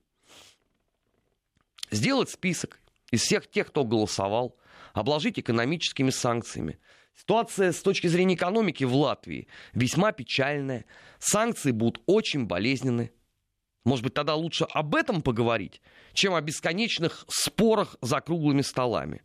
сделать 1.92 2.30
список 2.30 2.80
из 3.12 3.22
всех 3.22 3.50
тех, 3.50 3.68
кто 3.68 3.84
голосовал, 3.84 4.58
обложить 4.94 5.38
экономическими 5.40 6.10
санкциями. 6.10 6.80
Ситуация 7.14 7.72
с 7.72 7.82
точки 7.82 8.08
зрения 8.08 8.36
экономики 8.36 8.86
в 8.86 8.96
Латвии 8.96 9.48
весьма 9.74 10.14
печальная. 10.14 10.86
Санкции 11.20 11.72
будут 11.72 12.02
очень 12.06 12.46
болезненны. 12.46 13.12
Может 13.84 14.04
быть, 14.04 14.14
тогда 14.14 14.36
лучше 14.36 14.66
об 14.66 14.96
этом 14.96 15.22
поговорить, 15.22 15.82
чем 16.14 16.34
о 16.34 16.42
бесконечных 16.42 17.26
спорах 17.28 17.96
за 18.02 18.22
круглыми 18.22 18.62
столами. 18.62 19.24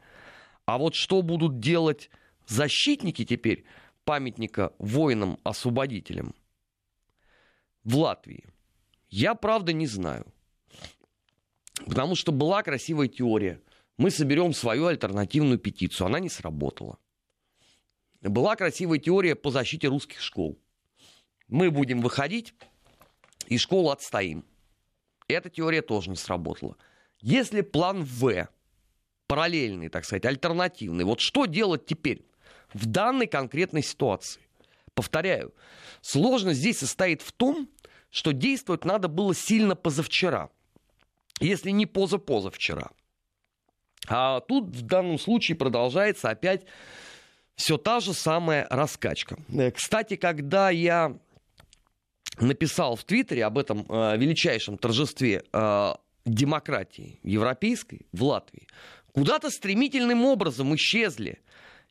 А 0.67 0.79
вот 0.79 0.95
что 0.95 1.23
будут 1.23 1.61
делать 1.61 2.11
защитники 2.47 3.25
теперь 3.25 3.65
памятника 4.05 4.73
воинам-освободителям 4.79 6.35
в 7.85 7.97
Латвии, 7.97 8.45
я 9.09 9.35
правда 9.35 9.73
не 9.73 9.87
знаю. 9.87 10.27
Потому 11.87 12.17
что 12.17 12.33
была 12.33 12.63
красивая 12.63 13.07
теория. 13.09 13.63
Мы 13.97 14.11
соберем 14.11 14.53
свою 14.53 14.87
альтернативную 14.87 15.59
петицию. 15.59 16.09
Она 16.09 16.19
не 16.19 16.29
сработала. 16.29 16.99
Была 18.21 18.57
красивая 18.57 18.99
теория 18.99 19.37
по 19.37 19.51
защите 19.51 19.89
русских 19.89 20.21
школ. 20.21 20.59
Мы 21.49 21.71
будем 21.71 22.01
выходить 22.01 22.55
и 23.47 23.57
школу 23.57 23.91
отстоим. 23.91 24.45
Эта 25.29 25.49
теория 25.49 25.83
тоже 25.83 26.11
не 26.11 26.17
сработала. 26.17 26.77
Если 27.21 27.61
план 27.61 28.03
В, 28.03 28.49
параллельный, 29.27 29.89
так 29.89 30.05
сказать, 30.05 30.25
альтернативный, 30.25 31.05
вот 31.05 31.21
что 31.21 31.47
делать 31.47 31.87
теперь 31.87 32.23
в 32.73 32.87
данной 32.87 33.27
конкретной 33.27 33.83
ситуации? 33.83 34.43
Повторяю, 34.95 35.55
сложность 36.01 36.61
здесь 36.61 36.79
состоит 36.79 37.23
в 37.23 37.33
том, 37.33 37.69
что 38.11 38.33
действовать 38.33 38.85
надо 38.85 39.09
было 39.09 39.35
сильно 39.35 39.77
позавчера– 39.77 40.51
если 41.41 41.71
не 41.71 41.87
поза-позавчера. 41.87 42.91
А 44.09 44.41
тут 44.41 44.75
в 44.75 44.83
данном 44.83 45.19
случае 45.19 45.57
продолжается 45.57 46.29
опять 46.29 46.65
все 47.57 47.77
та 47.77 48.01
же 48.01 48.13
самая 48.13 48.67
раскачка. 48.71 49.39
Э, 49.49 49.71
кстати, 49.71 50.17
когда 50.17 50.71
я 50.71 51.19
написал 52.39 52.97
в 52.97 53.05
Твиттере 53.05 53.45
об 53.45 53.59
этом 53.59 53.87
э, 53.89 54.17
величайшем 54.17 54.79
торжестве 54.79 55.43
э, 55.53 55.95
демократии 56.25 57.19
европейской 57.23 58.07
в 58.13 58.23
Латвии, 58.25 58.69
куда-то 59.17 59.49
стремительным 59.49 60.27
образом 60.27 60.75
исчезли 60.77 61.41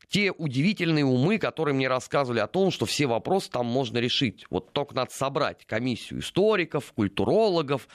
те 0.08 0.30
удивительные 0.30 1.04
умы, 1.04 1.38
которые 1.38 1.74
мне 1.74 1.88
рассказывали 1.88 2.38
о 2.38 2.46
том, 2.46 2.70
что 2.70 2.86
все 2.86 3.06
вопросы 3.06 3.50
там 3.50 3.66
можно 3.66 3.98
решить. 3.98 4.46
Вот 4.48 4.72
только 4.72 4.94
надо 4.94 5.10
собрать 5.10 5.66
комиссию 5.66 6.20
историков, 6.20 6.92
культурологов, 6.92 7.88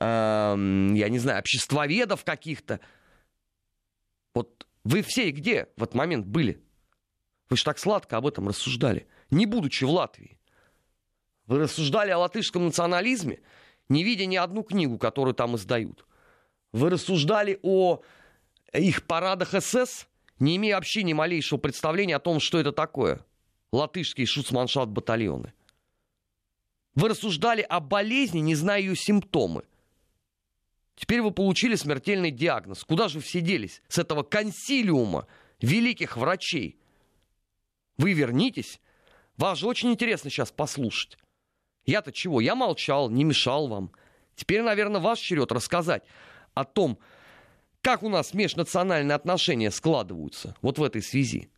э, 0.00 0.04
я 0.06 1.08
не 1.10 1.18
знаю, 1.18 1.40
обществоведов 1.40 2.24
каких-то. 2.24 2.80
Вот 4.32 4.66
вы 4.84 5.02
все 5.02 5.30
где 5.30 5.68
в 5.76 5.82
этот 5.82 5.94
момент 5.94 6.26
были? 6.26 6.62
Вы 7.50 7.58
же 7.58 7.64
так 7.64 7.78
сладко 7.78 8.16
об 8.16 8.26
этом 8.26 8.48
рассуждали, 8.48 9.06
не 9.30 9.44
будучи 9.44 9.84
в 9.84 9.90
Латвии. 9.90 10.38
Вы 11.44 11.58
рассуждали 11.58 12.12
о 12.12 12.18
латышском 12.20 12.64
национализме, 12.64 13.40
не 13.90 14.04
видя 14.04 14.24
ни 14.24 14.36
одну 14.36 14.62
книгу, 14.62 14.96
которую 14.96 15.34
там 15.34 15.56
издают. 15.56 16.06
Вы 16.72 16.88
рассуждали 16.88 17.58
о 17.62 18.00
их 18.78 19.06
парадах 19.06 19.54
СС, 19.60 20.06
не 20.38 20.56
имея 20.56 20.76
вообще 20.76 21.02
ни 21.02 21.12
малейшего 21.12 21.58
представления 21.58 22.16
о 22.16 22.20
том, 22.20 22.40
что 22.40 22.58
это 22.58 22.72
такое. 22.72 23.24
Латышские 23.72 24.26
шуцманшафт 24.26 24.88
батальоны. 24.88 25.52
Вы 26.94 27.08
рассуждали 27.08 27.62
о 27.62 27.80
болезни, 27.80 28.40
не 28.40 28.54
зная 28.54 28.80
ее 28.80 28.96
симптомы. 28.96 29.64
Теперь 30.96 31.22
вы 31.22 31.30
получили 31.30 31.76
смертельный 31.76 32.30
диагноз. 32.30 32.84
Куда 32.84 33.08
же 33.08 33.18
вы 33.18 33.24
все 33.24 33.40
делись 33.40 33.80
с 33.88 33.98
этого 33.98 34.22
консилиума 34.22 35.26
великих 35.60 36.16
врачей? 36.16 36.78
Вы 37.96 38.12
вернитесь. 38.12 38.80
Вас 39.36 39.58
же 39.58 39.66
очень 39.66 39.90
интересно 39.92 40.30
сейчас 40.30 40.50
послушать. 40.50 41.16
Я-то 41.86 42.12
чего? 42.12 42.40
Я 42.40 42.54
молчал, 42.54 43.08
не 43.08 43.24
мешал 43.24 43.68
вам. 43.68 43.92
Теперь, 44.34 44.62
наверное, 44.62 45.00
ваш 45.00 45.20
черед 45.20 45.52
рассказать 45.52 46.02
о 46.54 46.64
том, 46.64 46.98
как 47.82 48.02
у 48.02 48.08
нас 48.08 48.34
межнациональные 48.34 49.14
отношения 49.14 49.70
складываются 49.70 50.56
вот 50.60 50.78
в 50.78 50.82
этой 50.82 51.02
связи? 51.02 51.50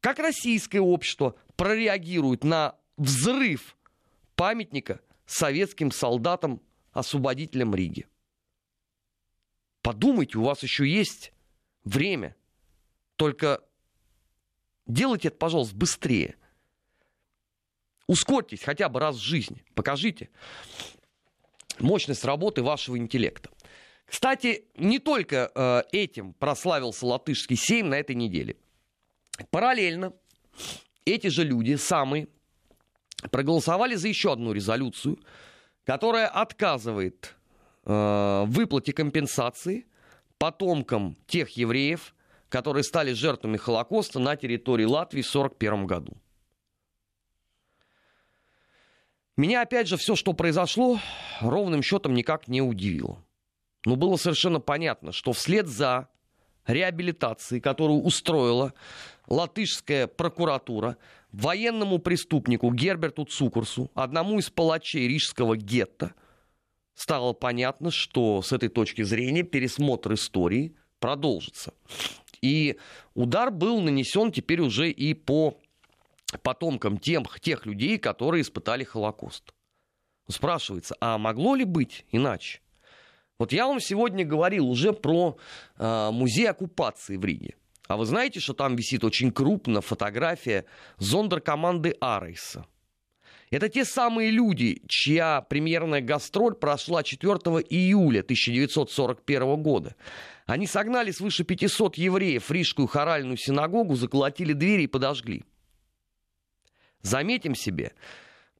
Как 0.00 0.18
российское 0.18 0.80
общество 0.80 1.36
прореагирует 1.56 2.42
на 2.42 2.76
взрыв 2.96 3.76
памятника 4.34 5.00
советским 5.26 5.90
солдатам-освободителям 5.92 7.74
Риги? 7.74 8.06
Подумайте, 9.82 10.38
у 10.38 10.42
вас 10.42 10.62
еще 10.62 10.88
есть 10.88 11.32
время. 11.84 12.34
Только 13.16 13.62
делайте 14.86 15.28
это, 15.28 15.36
пожалуйста, 15.36 15.76
быстрее. 15.76 16.36
Ускорьтесь 18.06 18.62
хотя 18.62 18.88
бы 18.88 18.98
раз 18.98 19.16
в 19.16 19.22
жизни. 19.22 19.64
Покажите 19.74 20.30
мощность 21.78 22.24
работы 22.24 22.62
вашего 22.62 22.98
интеллекта. 22.98 23.50
Кстати, 24.10 24.64
не 24.76 24.98
только 24.98 25.52
э, 25.54 25.82
этим 25.92 26.32
прославился 26.32 27.06
латышский 27.06 27.56
сейм 27.56 27.90
на 27.90 27.94
этой 27.94 28.16
неделе. 28.16 28.56
Параллельно 29.50 30.12
эти 31.04 31.28
же 31.28 31.44
люди, 31.44 31.76
самые, 31.76 32.26
проголосовали 33.30 33.94
за 33.94 34.08
еще 34.08 34.32
одну 34.32 34.52
резолюцию, 34.52 35.20
которая 35.84 36.26
отказывает 36.26 37.36
э, 37.84 38.44
выплате 38.46 38.92
компенсации 38.92 39.86
потомкам 40.38 41.16
тех 41.28 41.50
евреев, 41.50 42.12
которые 42.48 42.82
стали 42.82 43.12
жертвами 43.12 43.58
Холокоста 43.58 44.18
на 44.18 44.34
территории 44.34 44.86
Латвии 44.86 45.22
в 45.22 45.28
1941 45.28 45.86
году. 45.86 46.16
Меня, 49.36 49.62
опять 49.62 49.86
же, 49.86 49.96
все, 49.96 50.16
что 50.16 50.32
произошло, 50.32 50.98
ровным 51.40 51.80
счетом 51.80 52.14
никак 52.14 52.48
не 52.48 52.60
удивило. 52.60 53.22
Но 53.84 53.96
было 53.96 54.16
совершенно 54.16 54.60
понятно, 54.60 55.12
что 55.12 55.32
вслед 55.32 55.66
за 55.66 56.08
реабилитации, 56.66 57.60
которую 57.60 58.00
устроила 58.00 58.74
латышская 59.26 60.06
прокуратура 60.06 60.96
военному 61.32 61.98
преступнику 61.98 62.72
Герберту 62.72 63.24
Цукурсу, 63.24 63.90
одному 63.94 64.38
из 64.38 64.50
палачей 64.50 65.08
рижского 65.08 65.56
гетто, 65.56 66.14
стало 66.94 67.32
понятно, 67.32 67.90
что 67.90 68.42
с 68.42 68.52
этой 68.52 68.68
точки 68.68 69.02
зрения 69.02 69.42
пересмотр 69.42 70.14
истории 70.14 70.74
продолжится. 70.98 71.72
И 72.42 72.76
удар 73.14 73.50
был 73.50 73.80
нанесен 73.80 74.32
теперь 74.32 74.60
уже 74.60 74.90
и 74.90 75.14
по 75.14 75.58
потомкам 76.42 76.98
тем, 76.98 77.24
тех 77.40 77.66
людей, 77.66 77.98
которые 77.98 78.42
испытали 78.42 78.84
Холокост. 78.84 79.52
Спрашивается, 80.28 80.94
а 81.00 81.18
могло 81.18 81.54
ли 81.54 81.64
быть 81.64 82.04
иначе? 82.12 82.60
Вот 83.40 83.52
я 83.52 83.66
вам 83.66 83.80
сегодня 83.80 84.22
говорил 84.22 84.68
уже 84.68 84.92
про 84.92 85.38
э, 85.78 86.10
музей 86.12 86.46
оккупации 86.46 87.16
в 87.16 87.24
Риге. 87.24 87.54
А 87.88 87.96
вы 87.96 88.04
знаете, 88.04 88.38
что 88.38 88.52
там 88.52 88.76
висит 88.76 89.02
очень 89.02 89.32
крупно 89.32 89.80
фотография 89.80 90.66
зондеркоманды 90.98 91.96
Арейса? 92.02 92.66
Это 93.50 93.70
те 93.70 93.86
самые 93.86 94.30
люди, 94.30 94.82
чья 94.88 95.40
премьерная 95.40 96.02
гастроль 96.02 96.54
прошла 96.54 97.02
4 97.02 97.32
июля 97.70 98.20
1941 98.20 99.62
года. 99.62 99.96
Они 100.44 100.66
согнали 100.66 101.10
свыше 101.10 101.42
500 101.42 101.96
евреев 101.96 102.44
в 102.44 102.52
Рижскую 102.52 102.88
хоральную 102.88 103.38
синагогу, 103.38 103.96
заколотили 103.96 104.52
двери 104.52 104.82
и 104.82 104.86
подожгли. 104.86 105.44
Заметим 107.00 107.54
себе, 107.54 107.94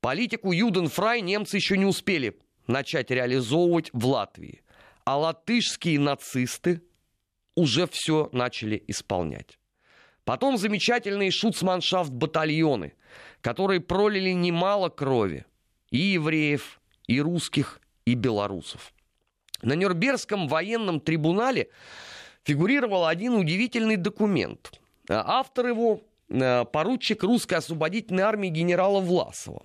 политику 0.01 0.53
Юденфрай 0.53 1.21
немцы 1.21 1.59
еще 1.59 1.77
не 1.77 1.85
успели 1.85 2.39
начать 2.67 3.11
реализовывать 3.11 3.91
в 3.93 4.07
Латвии. 4.07 4.63
А 5.11 5.17
латышские 5.17 5.99
нацисты 5.99 6.83
уже 7.57 7.89
все 7.89 8.29
начали 8.31 8.81
исполнять. 8.87 9.59
Потом 10.23 10.57
замечательные 10.57 11.33
шуцманшафт 11.33 12.13
батальоны, 12.13 12.93
которые 13.41 13.81
пролили 13.81 14.31
немало 14.31 14.89
крови 14.89 15.47
и 15.91 15.99
евреев, 15.99 16.81
и 17.09 17.21
русских, 17.21 17.81
и 18.05 18.15
белорусов. 18.15 18.93
На 19.63 19.73
Нюрнбергском 19.73 20.47
военном 20.47 21.01
трибунале 21.01 21.71
фигурировал 22.45 23.05
один 23.05 23.35
удивительный 23.35 23.97
документ. 23.97 24.81
Автор 25.09 25.67
его 25.67 26.03
Э, 26.31 26.65
поручик 26.65 27.25
русской 27.25 27.55
освободительной 27.55 28.23
армии 28.23 28.49
генерала 28.49 29.01
Власова. 29.01 29.65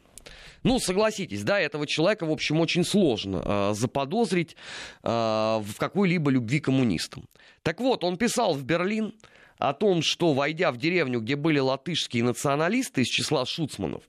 Ну, 0.63 0.79
согласитесь, 0.79 1.43
да, 1.43 1.59
этого 1.59 1.85
человека, 1.85 2.25
в 2.25 2.31
общем, 2.31 2.59
очень 2.59 2.83
сложно 2.83 3.41
э, 3.43 3.73
заподозрить 3.73 4.55
э, 5.03 5.07
в 5.07 5.73
какой-либо 5.77 6.31
любви 6.31 6.59
коммунистам. 6.59 7.25
Так 7.61 7.79
вот, 7.79 8.03
он 8.03 8.17
писал 8.17 8.53
в 8.53 8.63
Берлин 8.63 9.13
о 9.57 9.73
том, 9.73 10.01
что, 10.01 10.33
войдя 10.33 10.71
в 10.71 10.77
деревню, 10.77 11.21
где 11.21 11.35
были 11.35 11.59
латышские 11.59 12.23
националисты 12.23 13.01
из 13.01 13.07
числа 13.07 13.45
шуцманов, 13.45 14.03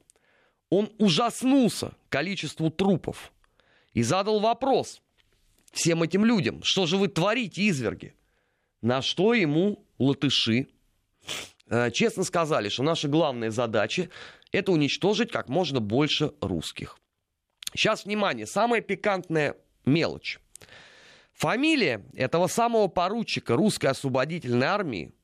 он 0.71 0.91
ужаснулся 0.99 1.93
количеству 2.09 2.71
трупов 2.71 3.33
и 3.93 4.03
задал 4.03 4.41
вопрос 4.41 5.01
всем 5.73 6.03
этим 6.03 6.25
людям, 6.25 6.63
что 6.63 6.87
же 6.87 6.97
вы 6.97 7.09
творите, 7.09 7.63
изверги? 7.69 8.15
На 8.83 9.03
что 9.03 9.35
ему 9.35 9.85
латыши 9.99 10.69
Э, 11.69 11.91
честно 11.91 12.23
сказали, 12.23 12.69
что 12.69 12.83
наша 12.83 13.09
главная 13.09 13.51
задача– 13.51 14.09
это 14.57 14.73
уничтожить 14.73 15.31
как 15.31 15.49
можно 15.49 15.81
больше 15.81 16.33
русских. 16.41 16.99
Сейчас, 17.73 18.05
внимание, 18.05 18.47
самая 18.47 18.81
пикантная 18.81 19.57
мелочь. 19.85 20.39
Фамилия 21.33 22.05
этого 22.15 22.47
самого 22.47 22.89
поручика 22.89 23.57
русской 23.57 23.87
освободительной 23.87 24.67
армии 24.67 25.15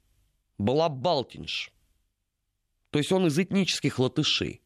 была 0.58 0.88
Балтинш. 0.88 1.72
То 2.90 2.98
есть 2.98 3.10
он 3.10 3.26
из 3.26 3.38
этнических 3.38 3.98
латышей. 3.98 4.60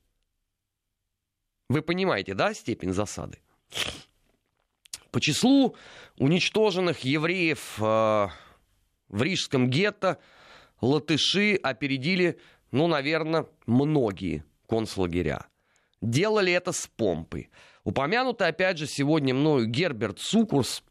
Вы 1.68 1.82
понимаете, 1.82 2.34
да, 2.34 2.54
степень 2.54 2.92
засады? 2.92 3.38
По 5.12 5.20
числу 5.20 5.76
уничтоженных 6.16 7.00
евреев 7.00 7.76
э, 7.78 7.82
в 9.08 9.22
Рижском 9.22 9.70
гетто– 9.70 10.18
латыши 10.80 11.58
опередили, 11.62 12.38
ну, 12.70 12.86
наверное, 12.86 13.46
многие 13.66 14.44
концлагеря. 14.66 15.46
Делали 16.00 16.52
это 16.52 16.72
с 16.72 16.86
помпой. 16.86 17.50
Упомянутый, 17.84 18.48
опять 18.48 18.78
же, 18.78 18.86
сегодня 18.86 19.34
мною 19.34 19.66
Герберт 19.66 20.18
Сукурс 20.18 20.82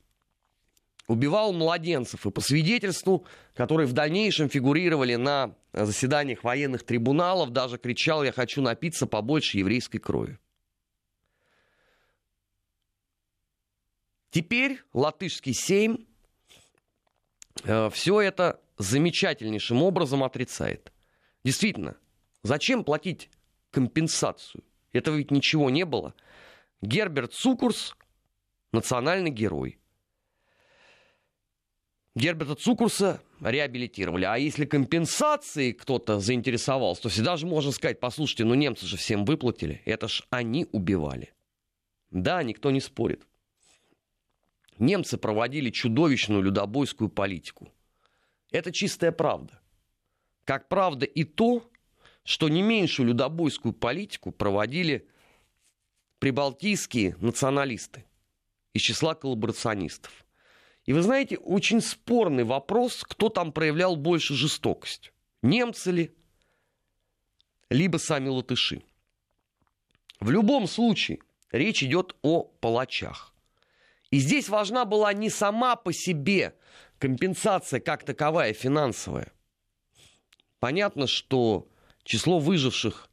убивал 1.07 1.53
младенцев. 1.53 2.25
И 2.25 2.31
по 2.31 2.41
свидетельству, 2.41 3.25
которые 3.53 3.87
в 3.87 3.93
дальнейшем 3.93 4.49
фигурировали 4.49 5.15
на 5.15 5.55
заседаниях 5.73 6.43
военных 6.43 6.83
трибуналов, 6.83 7.51
даже 7.51 7.77
кричал 7.77 8.23
«Я 8.23 8.31
хочу 8.31 8.61
напиться 8.61 9.05
побольше 9.05 9.57
еврейской 9.59 9.99
крови». 9.99 10.39
Теперь 14.31 14.81
латышский 14.91 15.53
сейм 15.53 16.05
э, 17.63 17.89
все 17.89 18.19
это 18.19 18.59
замечательнейшим 18.77 19.81
образом 19.81 20.25
отрицает. 20.25 20.91
Действительно, 21.45 21.95
зачем 22.43 22.83
платить 22.83 23.29
компенсацию? 23.75 24.63
Этого 24.93 25.17
ведь 25.17 25.31
ничего 25.31 25.69
не 25.69 25.83
было. 25.85 26.13
Герберт 26.81 27.33
Цукурс– 27.33 27.95
национальный 28.71 29.31
герой. 29.31 29.79
Герберта 32.15 32.55
Цукурса 32.55 33.21
реабилитировали. 33.41 34.23
А 34.23 34.37
если 34.37 34.63
компенсации 34.65 35.73
кто-то 35.73 36.21
заинтересовался, 36.21 37.03
то 37.03 37.09
всегда 37.09 37.35
же 37.35 37.45
можно 37.45 37.73
сказать, 37.73 37.99
послушайте, 37.99 38.45
ну 38.45 38.53
немцы 38.53 38.85
же 38.85 38.95
всем 38.95 39.25
выплатили, 39.25 39.81
это 39.85 40.07
ж 40.07 40.23
они 40.29 40.65
убивали. 40.71 41.33
Да, 42.11 42.41
никто 42.43 42.71
не 42.71 42.79
спорит. 42.79 43.27
Немцы 44.79 45.17
проводили 45.17 45.69
чудовищную 45.69 46.41
людобойскую 46.41 47.09
политику. 47.09 47.73
Это 48.51 48.71
чистая 48.71 49.11
правда. 49.11 49.59
Как 50.45 50.69
правда 50.69 51.05
и 51.05 51.25
то, 51.25 51.69
что 52.25 52.49
не 52.49 52.63
меньшую 52.63 53.07
людобойскую 53.07 53.71
политику 53.71 54.31
проводили 54.31 55.07
прибалтийские 56.19 57.15
националисты 57.21 58.03
из 58.73 58.81
числа 58.81 59.13
коллаборационистов. 59.13 60.25
И 60.85 60.93
вы 60.93 61.03
знаете, 61.03 61.37
очень 61.37 61.81
спорный 61.81 62.43
вопрос, 62.43 63.03
кто 63.03 63.29
там 63.29 63.51
проявлял 63.51 63.95
больше 63.95 64.33
жестокость. 64.33 65.13
Немцы 65.43 65.91
ли, 65.91 66.15
либо 67.69 67.97
сами 67.97 68.27
латыши. 68.27 68.81
В 70.19 70.31
любом 70.31 70.67
случае 70.67 71.19
речь 71.51 71.83
идет 71.83 72.15
о 72.23 72.43
палачах. 72.43 73.33
И 74.09 74.17
здесь 74.17 74.49
важна 74.49 74.85
была 74.85 75.13
не 75.13 75.29
сама 75.29 75.75
по 75.75 75.93
себе 75.93 76.55
компенсация 76.97 77.79
как 77.79 78.03
таковая 78.03 78.53
финансовая. 78.53 79.31
Понятно, 80.59 81.05
что 81.05 81.67
число 82.05 82.39
выживших 82.39 83.09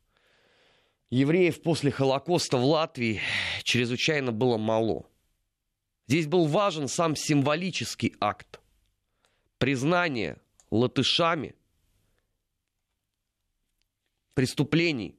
евреев 1.11 1.63
после 1.63 1.91
Холокоста 1.91 2.59
в 2.59 2.65
Латвии 2.65 3.21
чрезвычайно 3.65 4.31
было 4.31 4.59
мало. 4.59 5.07
Здесь 6.07 6.27
был 6.27 6.47
важен 6.47 6.89
сам 6.89 7.17
символический 7.17 8.15
акт 8.21 8.61
признания 9.59 10.41
латышами 10.71 11.55
преступлений 14.35 15.19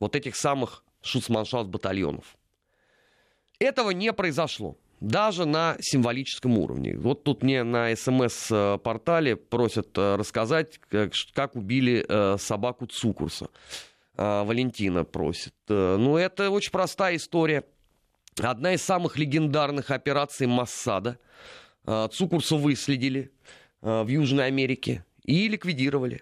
вот 0.00 0.16
этих 0.16 0.36
самых 0.36 0.84
шуцманшафт 1.00 1.68
батальонов. 1.68 2.36
Этого 3.58 3.90
не 3.90 4.12
произошло 4.12 4.76
даже 5.08 5.44
на 5.44 5.76
символическом 5.80 6.58
уровне. 6.58 6.96
Вот 6.96 7.24
тут 7.24 7.42
мне 7.42 7.62
на 7.62 7.94
СМС-портале 7.94 9.36
просят 9.36 9.96
э, 9.98 10.16
рассказать, 10.16 10.80
как, 10.88 11.12
как 11.32 11.56
убили 11.56 12.04
э, 12.08 12.36
собаку 12.38 12.86
Цукурса. 12.86 13.48
Э, 14.16 14.44
Валентина 14.44 15.04
просит. 15.04 15.54
Ну, 15.68 16.16
это 16.16 16.50
очень 16.50 16.72
простая 16.72 17.16
история. 17.16 17.64
Одна 18.40 18.72
из 18.72 18.82
самых 18.82 19.16
легендарных 19.18 19.90
операций 19.90 20.46
Массада. 20.46 21.18
Цукурса 21.84 22.56
выследили 22.56 23.30
в 23.80 24.08
Южной 24.08 24.46
Америке 24.46 25.04
и 25.24 25.48
ликвидировали. 25.48 26.20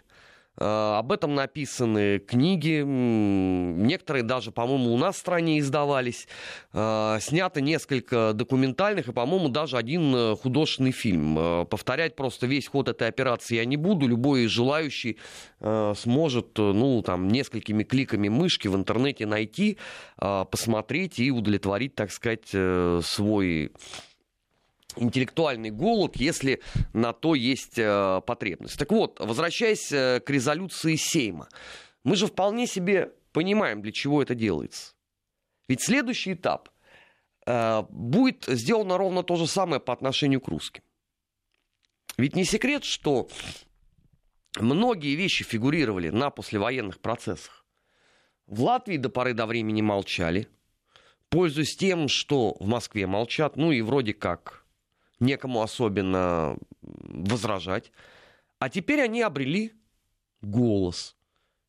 Э, 0.59 0.97
об 0.99 1.13
этом 1.13 1.35
написаны 1.35 2.19
книги, 2.19 2.83
некоторые 2.83 4.23
даже, 4.23 4.51
по-моему, 4.53 4.93
у 4.93 4.99
нас 4.99 5.17
в 5.17 5.19
стране 5.19 5.59
издавались. 5.59 6.29
Э, 6.73 7.19
снято 7.21 7.61
несколько 7.61 8.33
документальных 8.35 9.09
и, 9.09 9.13
по-моему, 9.13 9.49
даже 9.49 9.79
один 9.79 10.15
э, 10.15 10.37
художественный 10.37 10.93
фильм. 10.93 11.67
Повторять 11.67 12.17
просто 12.17 12.47
весь 12.47 12.69
ход 12.69 12.89
этой 12.89 13.09
операции 13.09 13.57
я 13.57 13.65
не 13.65 13.77
буду. 13.77 14.07
Любой 14.07 14.47
желающий 14.47 15.19
сможет, 15.61 16.59
ну, 16.59 17.03
там, 17.03 17.29
несколькими 17.29 17.85
кликами 17.85 18.29
мышки 18.29 18.67
в 18.67 18.75
интернете 18.75 19.27
найти, 19.27 19.79
посмотреть 20.17 21.21
и 21.21 21.31
удовлетворить, 21.31 21.95
так 21.95 22.11
сказать, 22.11 22.49
свой 22.49 23.71
интеллектуальный 24.97 25.71
голод, 25.71 26.17
если 26.17 26.61
на 26.93 27.13
то 27.13 27.35
есть 27.35 27.79
э, 27.79 28.21
потребность. 28.27 28.79
Так 28.79 28.91
вот, 28.91 29.21
возвращаясь 29.21 29.91
э, 29.93 30.21
к 30.21 30.31
резолюции 30.31 30.97
Сейма, 30.97 31.49
мы 32.05 32.17
же 32.17 32.27
вполне 32.27 32.67
себе 32.67 33.13
понимаем, 33.33 33.83
для 33.83 33.93
чего 33.93 34.23
это 34.23 34.35
делается. 34.35 34.95
Ведь 35.69 35.83
следующий 35.83 36.35
этап 36.35 36.69
э, 37.47 37.83
будет 37.91 38.45
сделано 38.47 38.99
ровно 38.99 39.23
то 39.23 39.37
же 39.37 39.47
самое 39.47 39.81
по 39.81 39.93
отношению 39.93 40.41
к 40.41 40.49
русским. 40.49 40.83
Ведь 42.19 42.37
не 42.37 42.45
секрет, 42.45 42.85
что 42.85 43.29
многие 44.59 45.15
вещи 45.15 45.45
фигурировали 45.45 46.11
на 46.11 46.31
послевоенных 46.31 47.01
процессах. 47.01 47.65
В 48.47 48.63
Латвии 48.63 48.99
до 48.99 49.09
поры 49.09 49.33
до 49.33 49.47
времени 49.47 49.81
молчали, 49.81 50.49
пользуясь 51.31 51.77
тем, 51.77 52.09
что 52.09 52.57
в 52.61 52.67
Москве 52.67 53.07
молчат, 53.07 53.57
ну 53.57 53.73
и 53.73 53.81
вроде 53.81 54.13
как 54.13 54.62
некому 55.23 55.63
особенно 55.63 56.59
возражать. 56.83 57.91
А 58.59 58.69
теперь 58.69 59.01
они 59.01 59.23
обрели 59.23 59.73
голос 60.43 61.17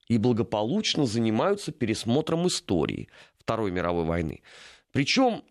и 0.08 0.18
благополучно 0.18 1.06
занимаются 1.06 1.72
пересмотром 1.72 2.48
истории 2.48 3.10
Второй 3.38 3.72
мировой 3.72 4.06
войны. 4.06 4.42
Причем 4.92 5.44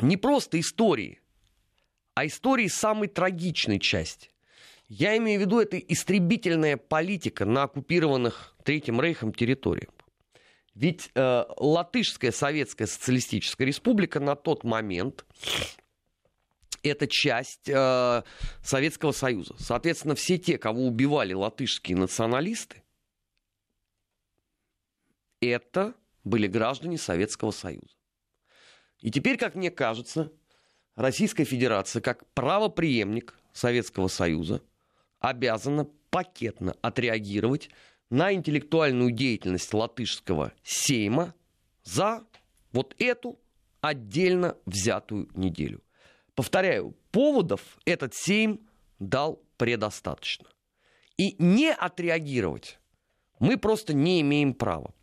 не 0.00 0.16
просто 0.16 0.60
истории, 0.60 1.20
а 2.14 2.26
истории 2.26 2.68
самой 2.68 3.08
трагичной 3.08 3.78
части. 3.78 4.30
Я 4.88 5.16
имею 5.16 5.40
в 5.40 5.42
виду 5.42 5.60
это 5.60 5.78
истребительная 5.78 6.76
политика 6.76 7.44
на 7.44 7.64
оккупированных 7.64 8.54
Третьим 8.62 9.00
Рейхом 9.00 9.32
территориях. 9.32 9.90
Ведь 10.74 11.10
э, 11.14 11.44
Латышская 11.56 12.32
Советская 12.32 12.86
Социалистическая 12.86 13.64
Республика 13.64 14.20
на 14.20 14.36
тот 14.36 14.62
момент 14.62 15.24
это 16.86 17.06
часть 17.06 17.68
э, 17.68 18.22
Советского 18.62 19.12
Союза. 19.12 19.54
Соответственно, 19.58 20.14
все 20.14 20.38
те, 20.38 20.58
кого 20.58 20.86
убивали 20.86 21.32
латышские 21.32 21.96
националисты, 21.96 22.82
это 25.40 25.94
были 26.24 26.46
граждане 26.46 26.98
Советского 26.98 27.50
Союза. 27.50 27.94
И 29.00 29.10
теперь, 29.10 29.36
как 29.36 29.54
мне 29.54 29.70
кажется, 29.70 30.32
Российская 30.94 31.44
Федерация, 31.44 32.00
как 32.00 32.26
правоприемник 32.32 33.38
Советского 33.52 34.08
Союза, 34.08 34.62
обязана 35.18 35.86
пакетно 36.10 36.74
отреагировать 36.80 37.70
на 38.10 38.32
интеллектуальную 38.32 39.10
деятельность 39.10 39.72
латышского 39.74 40.52
сейма 40.62 41.34
за 41.82 42.24
вот 42.72 42.94
эту 42.98 43.38
отдельно 43.80 44.56
взятую 44.64 45.28
неделю. 45.34 45.82
Повторяю, 46.36 46.94
поводов 47.10 47.62
этот 47.86 48.14
Сейм 48.14 48.60
дал 49.00 49.42
предостаточно. 49.56 50.48
И 51.16 51.34
не 51.42 51.72
отреагировать 51.72 52.78
мы 53.38 53.56
просто 53.56 53.94
не 53.94 54.20
имеем 54.20 54.54
права. 54.54 54.94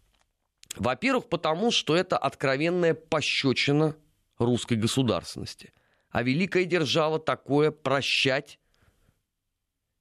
Во-первых, 0.75 1.29
потому 1.29 1.71
что 1.71 1.95
это 1.95 2.17
откровенная 2.17 2.93
пощечина 2.93 3.95
русской 4.37 4.77
государственности. 4.77 5.73
А 6.09 6.21
великая 6.21 6.65
держава 6.65 7.19
такое 7.19 7.71
прощать, 7.71 8.59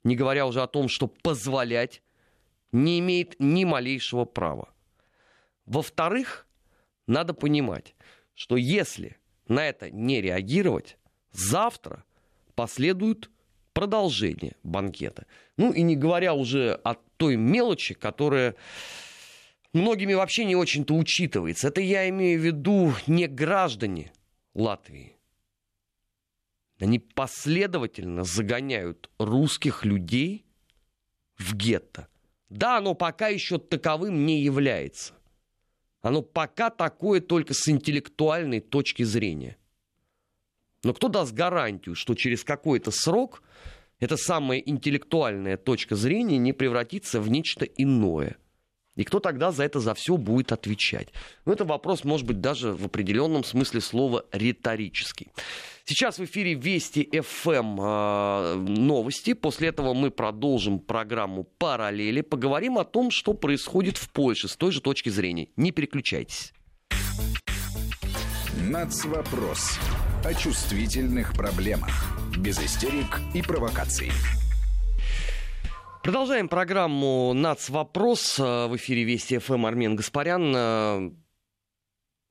не 0.05 0.16
говоря 0.16 0.47
уже 0.47 0.62
о 0.62 0.66
том, 0.66 0.88
что 0.88 1.09
позволять, 1.09 2.03
не 2.73 2.99
имеет 2.99 3.38
ни 3.38 3.64
малейшего 3.64 4.27
права. 4.27 4.73
Во-вторых, 5.64 6.47
надо 7.07 7.33
понимать, 7.33 7.95
что 8.35 8.57
если 8.57 9.18
на 9.49 9.66
это 9.66 9.90
не 9.90 10.21
реагировать, 10.21 10.99
завтра 11.33 12.05
последует 12.55 13.31
продолжение 13.73 14.57
банкета. 14.62 15.27
Ну 15.57 15.73
и 15.73 15.83
не 15.83 15.97
говоря 15.97 16.35
уже 16.35 16.75
о 16.85 16.95
той 17.16 17.37
мелочи, 17.37 17.95
которая 17.95 18.55
многими 19.73 20.14
вообще 20.14 20.45
не 20.45 20.57
очень-то 20.57 20.95
учитывается. 20.95 21.68
Это 21.68 21.81
я 21.81 22.09
имею 22.09 22.40
в 22.40 22.45
виду 22.45 22.92
не 23.07 23.27
граждане 23.27 24.12
Латвии. 24.55 25.16
Они 26.79 26.99
последовательно 26.99 28.25
загоняют 28.25 29.09
русских 29.18 29.85
людей 29.85 30.45
в 31.37 31.55
гетто. 31.55 32.09
Да, 32.49 32.79
оно 32.79 32.95
пока 32.95 33.29
еще 33.29 33.59
таковым 33.59 34.27
не 34.27 34.42
является. 34.42 35.14
Оно 36.03 36.23
пока 36.23 36.68
такое 36.71 37.21
только 37.21 37.55
с 37.55 37.68
интеллектуальной 37.68 38.61
точки 38.61 39.05
зрения. 39.05 39.57
Но 40.85 40.95
кто 40.95 41.09
даст 41.09 41.33
гарантию, 41.33 41.95
что 41.95 42.14
через 42.14 42.45
какой-то 42.45 42.90
срок 42.90 43.42
эта 44.01 44.16
самая 44.16 44.59
интеллектуальная 44.59 45.57
точка 45.57 45.95
зрения 45.95 46.38
не 46.38 46.53
превратится 46.53 47.21
в 47.21 47.29
нечто 47.29 47.64
иное? 47.64 48.37
И 48.95 49.05
кто 49.05 49.21
тогда 49.21 49.53
за 49.53 49.64
это 49.64 49.81
за 49.81 49.95
все 49.95 50.18
будет 50.18 50.53
отвечать? 50.53 51.09
Ну, 51.47 51.53
это 51.53 51.64
вопрос, 51.64 52.05
может 52.05 52.27
быть, 52.27 52.40
даже 52.40 52.75
в 52.75 52.85
определенном 52.85 53.42
смысле 53.42 53.81
слова 53.81 54.27
риторический. 54.33 55.29
Сейчас 55.85 56.18
в 56.18 56.25
эфире 56.25 56.55
Вести 56.55 57.09
ФМ 57.21 57.51
эм, 57.51 57.81
э, 57.81 58.55
новости. 58.55 59.33
После 59.33 59.68
этого 59.68 59.95
мы 59.95 60.11
продолжим 60.11 60.79
программу 60.79 61.45
«Параллели». 61.45 62.21
Поговорим 62.21 62.79
о 62.79 62.85
том, 62.85 63.11
что 63.11 63.33
происходит 63.33 63.97
в 63.97 64.11
Польше 64.11 64.49
с 64.49 64.57
той 64.57 64.73
же 64.73 64.83
точки 64.83 65.09
зрения. 65.09 65.49
Не 65.57 65.73
переключайтесь. 65.73 66.53
Нацвопрос. 68.61 69.79
О 70.24 70.35
чувствительных 70.35 71.35
проблемах. 71.35 71.90
Без 72.38 72.56
истерик 72.61 73.20
и 73.35 73.42
провокаций. 73.42 74.12
Продолжаем 76.04 76.48
программу 76.48 77.32
«Нацвопрос» 77.32 78.38
э, 78.38 78.66
в 78.68 78.76
эфире 78.76 79.02
Вести 79.02 79.38
ФМ 79.38 79.66
Армен 79.66 79.96
Гаспарян. 79.96 80.52
Э, 80.54 81.11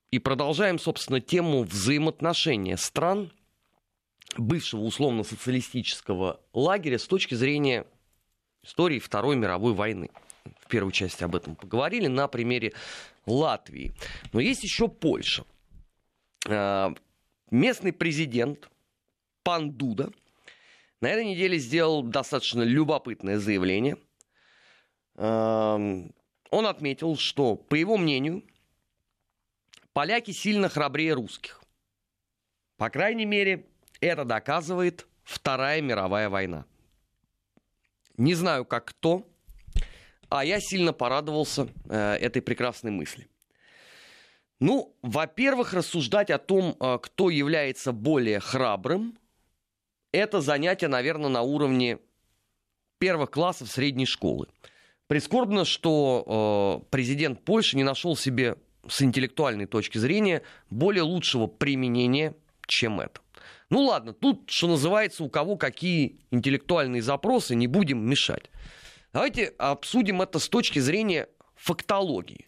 и 0.09 0.19
продолжаем, 0.19 0.79
собственно, 0.79 1.19
тему 1.19 1.63
взаимоотношения 1.63 2.77
стран 2.77 3.29
бывшего 4.37 4.83
условно-социалистического 4.83 6.39
лагеря 6.53 6.97
с 6.97 7.05
точки 7.05 7.35
зрения 7.35 7.85
истории 8.63 8.99
Второй 8.99 9.35
мировой 9.35 9.73
войны. 9.73 10.11
В 10.61 10.69
первой 10.69 10.93
части 10.93 11.25
об 11.25 11.35
этом 11.35 11.57
поговорили 11.57 12.07
на 12.07 12.29
примере 12.29 12.71
Латвии. 13.25 13.93
Но 14.31 14.39
есть 14.39 14.63
еще 14.63 14.87
Польша. 14.87 15.43
Местный 17.51 17.91
президент 17.91 18.69
Пан 19.43 19.71
Дуда 19.71 20.11
на 21.01 21.09
этой 21.09 21.25
неделе 21.25 21.57
сделал 21.57 22.01
достаточно 22.01 22.61
любопытное 22.63 23.39
заявление. 23.39 23.97
Эм, 25.15 26.13
он 26.49 26.65
отметил, 26.65 27.17
что, 27.17 27.55
по 27.57 27.75
его 27.75 27.97
мнению, 27.97 28.43
поляки 29.91 30.31
сильно 30.31 30.69
храбрее 30.69 31.13
русских. 31.13 31.61
По 32.77 32.89
крайней 32.89 33.25
мере, 33.25 33.67
это 33.99 34.23
доказывает 34.23 35.05
Вторая 35.23 35.81
мировая 35.81 36.29
война. 36.29 36.65
Не 38.17 38.33
знаю, 38.33 38.65
как 38.65 38.85
кто, 38.85 39.27
а 40.29 40.45
я 40.45 40.59
сильно 40.59 40.93
порадовался 40.93 41.67
э, 41.89 42.15
этой 42.15 42.41
прекрасной 42.41 42.91
мысли. 42.91 43.30
Ну, 44.61 44.95
во-первых, 45.01 45.73
рассуждать 45.73 46.29
о 46.29 46.37
том, 46.37 46.77
э, 46.79 46.99
кто 47.01 47.31
является 47.31 47.91
более 47.91 48.39
храбрым, 48.39 49.17
это 50.11 50.39
занятие, 50.39 50.87
наверное, 50.87 51.29
на 51.29 51.41
уровне 51.41 51.97
первых 52.99 53.31
классов 53.31 53.71
средней 53.71 54.05
школы. 54.05 54.47
Прискорбно, 55.07 55.65
что 55.65 56.83
э, 56.83 56.85
президент 56.91 57.43
Польши 57.43 57.75
не 57.75 57.83
нашел 57.83 58.15
себе 58.15 58.55
с 58.87 59.01
интеллектуальной 59.01 59.65
точки 59.65 59.97
зрения 59.97 60.43
более 60.69 61.03
лучшего 61.03 61.47
применения, 61.47 62.35
чем 62.67 62.99
это. 62.99 63.19
Ну 63.71 63.81
ладно, 63.81 64.13
тут, 64.13 64.47
что 64.51 64.67
называется, 64.67 65.23
у 65.23 65.29
кого 65.29 65.57
какие 65.57 66.19
интеллектуальные 66.29 67.01
запросы, 67.01 67.55
не 67.55 67.65
будем 67.65 68.07
мешать. 68.07 68.51
Давайте 69.11 69.55
обсудим 69.57 70.21
это 70.21 70.37
с 70.37 70.47
точки 70.47 70.77
зрения 70.77 71.29
фактологии. 71.55 72.47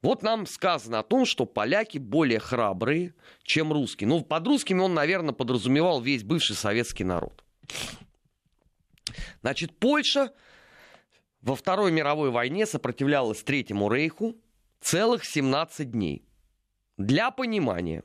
Вот 0.00 0.22
нам 0.22 0.46
сказано 0.46 1.00
о 1.00 1.02
том, 1.02 1.26
что 1.26 1.44
поляки 1.44 1.98
более 1.98 2.38
храбрые, 2.38 3.14
чем 3.42 3.72
русские. 3.72 4.08
Ну, 4.08 4.22
под 4.22 4.46
русскими 4.46 4.80
он, 4.80 4.94
наверное, 4.94 5.34
подразумевал 5.34 6.00
весь 6.00 6.22
бывший 6.22 6.54
советский 6.54 7.04
народ. 7.04 7.44
Значит, 9.40 9.76
Польша 9.78 10.32
во 11.42 11.56
Второй 11.56 11.90
мировой 11.90 12.30
войне 12.30 12.64
сопротивлялась 12.66 13.42
Третьему 13.42 13.90
Рейху 13.90 14.36
целых 14.80 15.24
17 15.24 15.90
дней. 15.90 16.24
Для 16.96 17.30
понимания, 17.30 18.04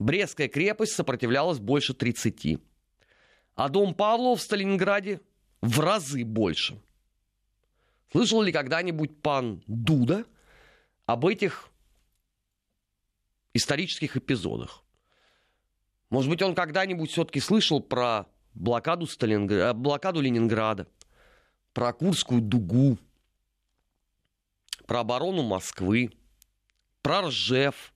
Брестская 0.00 0.48
крепость 0.48 0.94
сопротивлялась 0.94 1.58
больше 1.58 1.94
30. 1.94 2.58
А 3.54 3.68
дом 3.68 3.94
Павлова 3.94 4.36
в 4.36 4.40
Сталинграде 4.42 5.20
в 5.60 5.80
разы 5.80 6.24
больше. 6.24 6.80
Слышал 8.10 8.42
ли 8.42 8.52
когда-нибудь 8.52 9.20
пан 9.22 9.62
Дуда– 9.66 10.24
об 11.08 11.24
этих 11.24 11.70
исторических 13.54 14.18
эпизодах. 14.18 14.84
Может 16.10 16.28
быть, 16.28 16.42
он 16.42 16.54
когда-нибудь 16.54 17.10
все-таки 17.10 17.40
слышал 17.40 17.80
про 17.80 18.26
блокаду, 18.52 19.06
Сталингр... 19.06 19.72
блокаду 19.72 20.20
Ленинграда, 20.20 20.86
про 21.72 21.94
Курскую 21.94 22.42
дугу, 22.42 22.98
про 24.86 25.00
оборону 25.00 25.42
Москвы, 25.42 26.12
про 27.00 27.22
Ржев. 27.22 27.94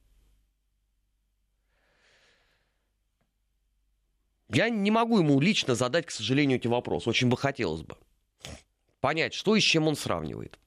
Я 4.49 4.71
не 4.71 4.91
могу 4.91 5.19
ему 5.19 5.39
лично 5.39 5.75
задать, 5.75 6.07
к 6.07 6.11
сожалению, 6.11 6.57
эти 6.57 6.67
вопросы. 6.67 7.11
Очень 7.11 7.29
бы 7.29 7.37
хотелось 7.37 7.83
бы 7.83 7.99
понять, 9.03 9.35
что 9.35 9.55
и 9.55 9.61
с 9.61 9.65
чем 9.65 9.87
он 9.87 9.97
сравнивает. 9.97 10.59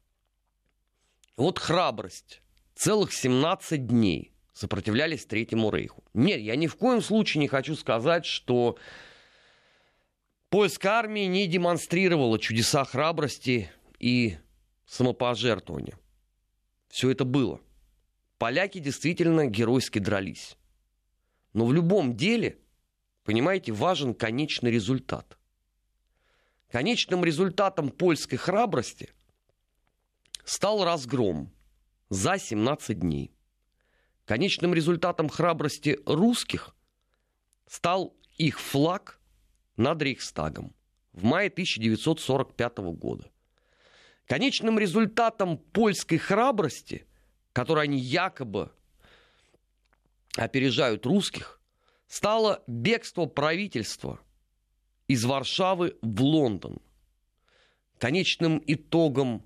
Вот 1.37 1.59
храбрость. 1.59 2.41
Целых 2.75 3.13
17 3.13 3.87
дней 3.87 4.31
сопротивлялись 4.53 5.25
Третьему 5.25 5.69
Рейху. 5.69 6.03
Нет, 6.13 6.39
я 6.39 6.55
ни 6.55 6.67
в 6.67 6.75
коем 6.75 7.01
случае 7.01 7.41
не 7.41 7.47
хочу 7.47 7.75
сказать, 7.75 8.25
что 8.25 8.77
польская 10.49 10.89
армия 10.89 11.27
не 11.27 11.45
демонстрировала 11.47 12.39
чудеса 12.39 12.85
храбрости 12.85 13.69
и 13.99 14.37
самопожертвования. 14.85 15.99
Все 16.87 17.11
это 17.11 17.25
было. 17.25 17.59
Поляки 18.37 18.79
действительно 18.79 19.47
геройски 19.47 19.99
дрались. 19.99 20.55
Но 21.51 21.65
в 21.65 21.73
любом 21.73 22.15
деле, 22.15 22.59
понимаете, 23.25 23.73
важен 23.73 24.13
конечный 24.13 24.71
результат. 24.71 25.37
Конечным 26.69 27.25
результатом 27.25 27.89
польской 27.89 28.37
храбрости 28.37 29.09
стал 30.45 30.85
разгром 30.85 31.51
за 32.09 32.37
17 32.37 32.99
дней. 32.99 33.31
Конечным 34.25 34.73
результатом 34.73 35.27
храбрости 35.27 35.99
русских 36.05 36.75
стал 37.67 38.15
их 38.37 38.59
флаг 38.59 39.19
над 39.75 40.01
Рейхстагом 40.01 40.73
в 41.13 41.23
мае 41.23 41.49
1945 41.49 42.77
года. 42.77 43.29
Конечным 44.27 44.79
результатом 44.79 45.57
польской 45.57 46.17
храбрости, 46.17 47.05
которой 47.53 47.83
они 47.83 47.99
якобы 47.99 48.71
опережают 50.35 51.05
русских, 51.05 51.59
стало 52.07 52.63
бегство 52.67 53.25
правительства 53.25 54.19
из 55.07 55.23
Варшавы 55.25 55.97
в 56.01 56.21
Лондон. 56.23 56.81
Конечным 57.99 58.61
итогом 58.65 59.43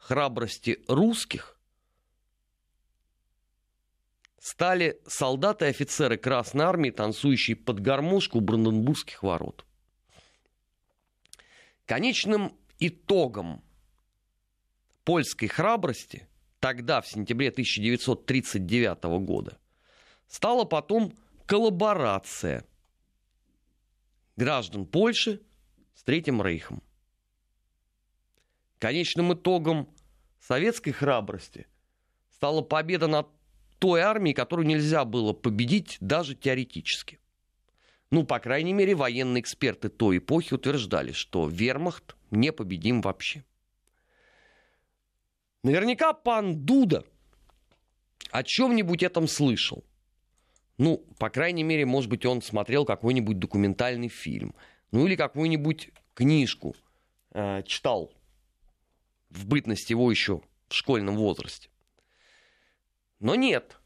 храбрости 0.00 0.82
русских 0.88 1.56
стали 4.40 5.00
солдаты 5.06 5.66
и 5.66 5.68
офицеры 5.68 6.16
Красной 6.16 6.64
Армии, 6.64 6.90
танцующие 6.90 7.56
под 7.56 7.80
гармошку 7.80 8.40
Бранденбургских 8.40 9.22
ворот. 9.22 9.64
Конечным 11.84 12.56
итогом 12.78 13.62
польской 15.04 15.48
храбрости 15.48 16.26
тогда, 16.58 17.00
в 17.00 17.06
сентябре 17.06 17.50
1939 17.50 19.04
года, 19.24 19.58
стала 20.26 20.64
потом 20.64 21.12
коллаборация 21.46 22.64
граждан 24.36 24.86
Польши 24.86 25.42
с 25.94 26.02
Третьим 26.02 26.42
Рейхом. 26.42 26.82
Конечным 28.80 29.34
итогом 29.34 29.90
советской 30.40 30.92
храбрости 30.92 31.66
стала 32.30 32.62
победа 32.62 33.08
над 33.08 33.28
той 33.78 34.00
армией, 34.00 34.34
которую 34.34 34.66
нельзя 34.66 35.04
было 35.04 35.34
победить 35.34 35.98
даже 36.00 36.34
теоретически. 36.34 37.20
Ну, 38.10 38.24
по 38.24 38.38
крайней 38.38 38.72
мере, 38.72 38.94
военные 38.94 39.42
эксперты 39.42 39.90
той 39.90 40.16
эпохи 40.16 40.54
утверждали, 40.54 41.12
что 41.12 41.46
вермахт 41.46 42.16
непобедим 42.30 43.02
вообще. 43.02 43.44
Наверняка 45.62 46.14
пан 46.14 46.64
Дуда 46.64 47.04
о 48.30 48.42
чем-нибудь 48.42 49.02
этом 49.02 49.28
слышал. 49.28 49.84
Ну, 50.78 51.04
по 51.18 51.28
крайней 51.28 51.64
мере, 51.64 51.84
может 51.84 52.08
быть, 52.08 52.24
он 52.24 52.40
смотрел 52.40 52.86
какой-нибудь 52.86 53.38
документальный 53.38 54.08
фильм. 54.08 54.54
Ну, 54.90 55.06
или 55.06 55.16
какую-нибудь 55.16 55.90
книжку 56.14 56.74
э, 57.32 57.62
читал 57.64 58.10
в 59.30 59.46
бытность 59.46 59.90
его 59.90 60.10
еще 60.10 60.42
в 60.68 60.74
школьном 60.74 61.16
возрасте. 61.16 61.68
Но 63.18 63.34
нет. 63.34 63.76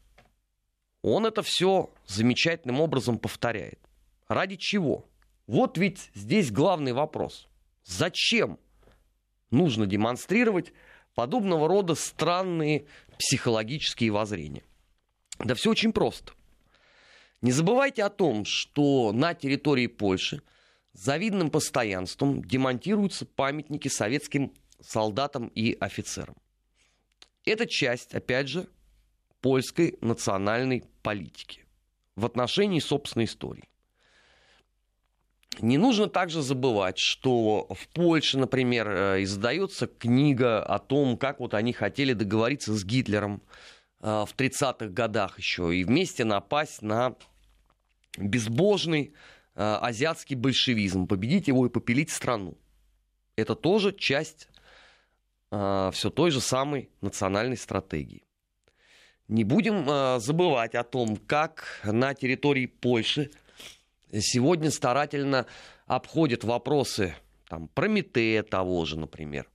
Он 1.01 1.25
это 1.25 1.43
все 1.43 1.93
замечательным 2.07 2.81
образом 2.81 3.19
повторяет. 3.19 3.79
Ради 4.27 4.55
чего? 4.55 5.07
Вот 5.45 5.77
ведь 5.77 6.09
здесь 6.15 6.51
главный 6.51 6.93
вопрос. 6.93 7.47
Зачем 7.83 8.59
нужно 9.51 9.85
демонстрировать 9.85 10.73
подобного 11.13 11.67
рода 11.67 11.93
странные 11.93 12.85
психологические 13.19 14.11
воззрения? 14.11 14.63
Да 15.39 15.53
все 15.53 15.69
очень 15.69 15.93
просто. 15.93 16.33
Не 17.41 17.51
забывайте 17.51 18.03
о 18.03 18.09
том, 18.09 18.43
что 18.45 19.11
на 19.11 19.35
территории 19.35 19.87
Польши 19.87 20.41
завидным 20.93 21.51
постоянством 21.51 22.43
демонтируются 22.43 23.25
памятники 23.25 23.87
советским 23.87 24.53
солдатам 24.81 25.47
и 25.47 25.77
офицерам. 25.79 26.35
Это 27.45 27.67
часть, 27.67 28.13
опять 28.13 28.47
же, 28.47 28.67
польской 29.41 29.97
национальной 30.01 30.83
политики 31.03 31.65
в 32.15 32.25
отношении 32.25 32.79
собственной 32.79 33.25
истории. 33.25 33.69
Не 35.61 35.77
нужно 35.77 36.07
также 36.07 36.41
забывать, 36.41 36.97
что 36.97 37.67
в 37.69 37.87
Польше, 37.89 38.37
например, 38.37 38.89
э, 38.89 39.23
издается 39.23 39.87
книга 39.87 40.61
о 40.61 40.79
том, 40.79 41.17
как 41.17 41.39
вот 41.39 41.53
они 41.53 41.71
хотели 41.71 42.13
договориться 42.13 42.73
с 42.73 42.83
Гитлером 42.83 43.41
э, 44.01 44.25
в 44.27 44.35
30-х 44.35 44.87
годах 44.87 45.37
еще 45.37 45.75
и 45.75 45.83
вместе 45.83 46.25
напасть 46.25 46.81
на 46.81 47.15
безбожный 48.17 49.13
э, 49.55 49.61
азиатский 49.61 50.35
большевизм, 50.35 51.07
победить 51.07 51.47
его 51.47 51.65
и 51.65 51.69
попилить 51.69 52.09
страну. 52.09 52.57
Это 53.37 53.55
тоже 53.55 53.93
часть 53.93 54.49
все 55.49 56.09
той 56.09 56.31
же 56.31 56.41
самой 56.41 56.89
национальной 57.01 57.57
стратегии. 57.57 58.23
Не 59.27 59.43
будем 59.43 60.19
забывать 60.19 60.75
о 60.75 60.83
том, 60.83 61.17
как 61.17 61.81
на 61.83 62.13
территории 62.13 62.65
Польши 62.65 63.31
сегодня 64.11 64.71
старательно 64.71 65.45
обходят 65.87 66.43
вопросы 66.43 67.15
там, 67.47 67.67
Прометея 67.69 68.43
того 68.43 68.85
же, 68.85 68.99
например, 68.99 69.47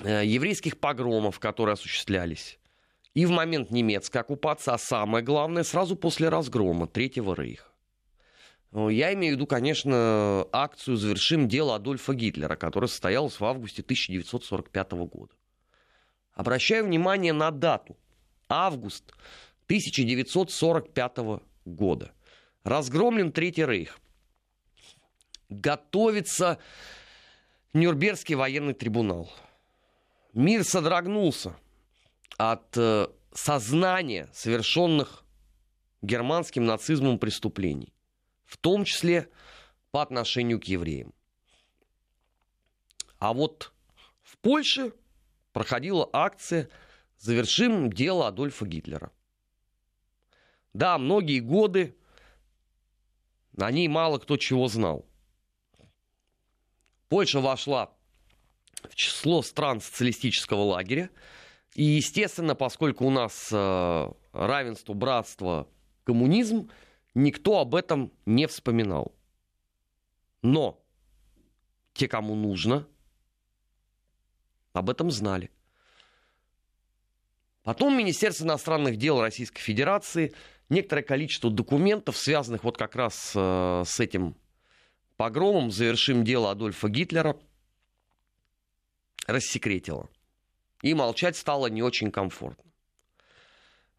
э, 0.00 0.24
еврейских 0.24 0.78
погромов, 0.78 1.38
которые 1.38 1.74
осуществлялись 1.74 2.58
и 3.16 3.24
в 3.24 3.30
момент 3.30 3.70
немецкой 3.70 4.18
оккупации, 4.18 4.74
а 4.74 4.78
самое 4.78 5.24
главное, 5.24 5.62
сразу 5.62 5.96
после 5.96 6.28
разгрома 6.28 6.86
Третьего 6.86 7.34
Рейха. 7.34 7.64
Я 8.72 9.14
имею 9.14 9.34
в 9.34 9.36
виду, 9.36 9.46
конечно, 9.46 10.46
акцию 10.52 10.96
«Завершим 10.96 11.48
дело 11.48 11.76
Адольфа 11.76 12.14
Гитлера», 12.14 12.56
которая 12.56 12.88
состоялась 12.88 13.40
в 13.40 13.44
августе 13.44 13.82
1945 13.82 14.92
года. 14.92 15.32
Обращаю 16.34 16.84
внимание 16.84 17.32
на 17.32 17.50
дату. 17.50 17.96
Август 18.48 19.12
1945 19.66 21.40
года. 21.64 22.12
Разгромлен 22.64 23.32
Третий 23.32 23.64
Рейх. 23.64 23.98
Готовится 25.48 26.58
Нюрнбергский 27.72 28.34
военный 28.34 28.74
трибунал. 28.74 29.32
Мир 30.32 30.64
содрогнулся 30.64 31.56
от 32.36 32.76
э, 32.76 33.06
сознания 33.32 34.28
совершенных 34.32 35.24
германским 36.02 36.66
нацизмом 36.66 37.18
преступлений, 37.18 37.92
в 38.46 38.56
том 38.56 38.84
числе 38.84 39.28
по 39.90 40.00
отношению 40.02 40.60
к 40.60 40.64
евреям. 40.64 41.12
А 43.18 43.32
вот 43.32 43.72
в 44.22 44.38
Польше 44.38 44.92
проходила 45.52 46.08
акция 46.12 46.68
«Завершим 47.18 47.92
дело 47.92 48.28
Адольфа 48.28 48.66
Гитлера». 48.66 49.10
Да, 50.72 50.98
многие 50.98 51.40
годы 51.40 51.96
о 53.58 53.70
ней 53.70 53.88
мало 53.88 54.18
кто 54.18 54.36
чего 54.36 54.68
знал. 54.68 55.06
Польша 57.08 57.40
вошла 57.40 57.92
в 58.82 58.94
число 58.94 59.42
стран 59.42 59.80
социалистического 59.80 60.60
лагеря. 60.62 61.10
И, 61.74 61.82
естественно, 61.82 62.54
поскольку 62.54 63.06
у 63.06 63.10
нас 63.10 63.48
э, 63.52 64.08
равенство, 64.32 64.94
братство, 64.94 65.68
коммунизм, 66.04 66.70
никто 67.16 67.58
об 67.58 67.74
этом 67.74 68.12
не 68.26 68.46
вспоминал. 68.46 69.14
Но 70.42 70.80
те, 71.94 72.08
кому 72.08 72.34
нужно, 72.34 72.86
об 74.74 74.90
этом 74.90 75.10
знали. 75.10 75.50
Потом 77.62 77.96
Министерство 77.96 78.44
иностранных 78.44 78.96
дел 78.96 79.20
Российской 79.20 79.60
Федерации 79.60 80.34
некоторое 80.68 81.02
количество 81.02 81.50
документов, 81.50 82.16
связанных 82.18 82.62
вот 82.62 82.76
как 82.76 82.94
раз 82.94 83.32
э, 83.34 83.82
с 83.86 83.98
этим 83.98 84.36
погромом, 85.16 85.70
завершим 85.70 86.22
дело 86.22 86.50
Адольфа 86.50 86.88
Гитлера, 86.90 87.36
рассекретило. 89.26 90.10
И 90.82 90.92
молчать 90.92 91.36
стало 91.36 91.68
не 91.68 91.82
очень 91.82 92.12
комфортно. 92.12 92.70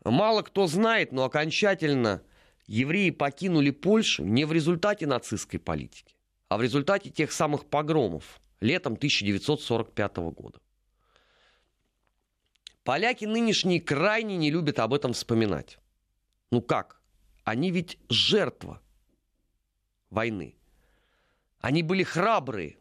Мало 0.06 0.44
кто 0.44 0.68
знает, 0.68 1.12
но 1.12 1.24
окончательно 1.24 2.22
евреи 2.68 3.10
покинули 3.10 3.72
Польшу 3.72 4.24
не 4.24 4.46
в 4.46 4.52
результате 4.52 5.08
нацистской 5.08 5.60
политики, 5.60 6.16
а 6.50 6.58
в 6.58 6.62
результате 6.62 7.10
тех 7.10 7.32
самых 7.32 7.66
погромов 7.66 8.40
летом 8.60 8.94
1945 8.94 10.18
года. 10.18 10.60
Поляки 12.84 13.26
нынешние 13.26 13.82
крайне 13.82 14.38
не 14.38 14.52
любят 14.52 14.80
об 14.80 14.94
этом 14.94 15.14
вспоминать. 15.14 15.78
Ну 16.52 16.62
как? 16.62 17.02
Они 17.44 17.72
ведь 17.72 17.98
жертва 18.10 18.82
войны. 20.10 20.56
Они 21.60 21.84
были 21.84 22.04
храбрые, 22.04 22.78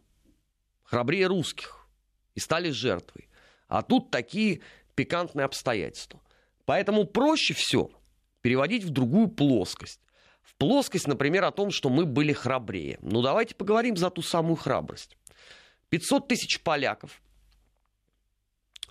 храбрее 0.85 1.27
русских, 1.27 1.88
и 2.35 2.40
стали 2.40 2.70
жертвой. 2.70 3.29
А 3.66 3.83
тут 3.83 4.11
такие 4.11 4.61
пикантные 4.94 5.44
обстоятельства. 5.44 6.20
Поэтому 6.64 7.05
проще 7.05 7.55
все 7.55 7.90
переводить 8.46 8.85
в 8.85 8.90
другую 8.90 9.26
плоскость. 9.26 10.00
В 10.40 10.54
плоскость, 10.54 11.09
например, 11.09 11.42
о 11.42 11.50
том, 11.50 11.72
что 11.72 11.88
мы 11.88 12.06
были 12.06 12.32
храбрее. 12.32 12.96
Ну, 13.02 13.20
давайте 13.20 13.56
поговорим 13.56 13.96
за 13.96 14.09
ту 14.09 14.22
самую 14.22 14.54
храбрость. 14.54 15.16
500 15.88 16.28
тысяч 16.28 16.61
поляков 16.62 17.20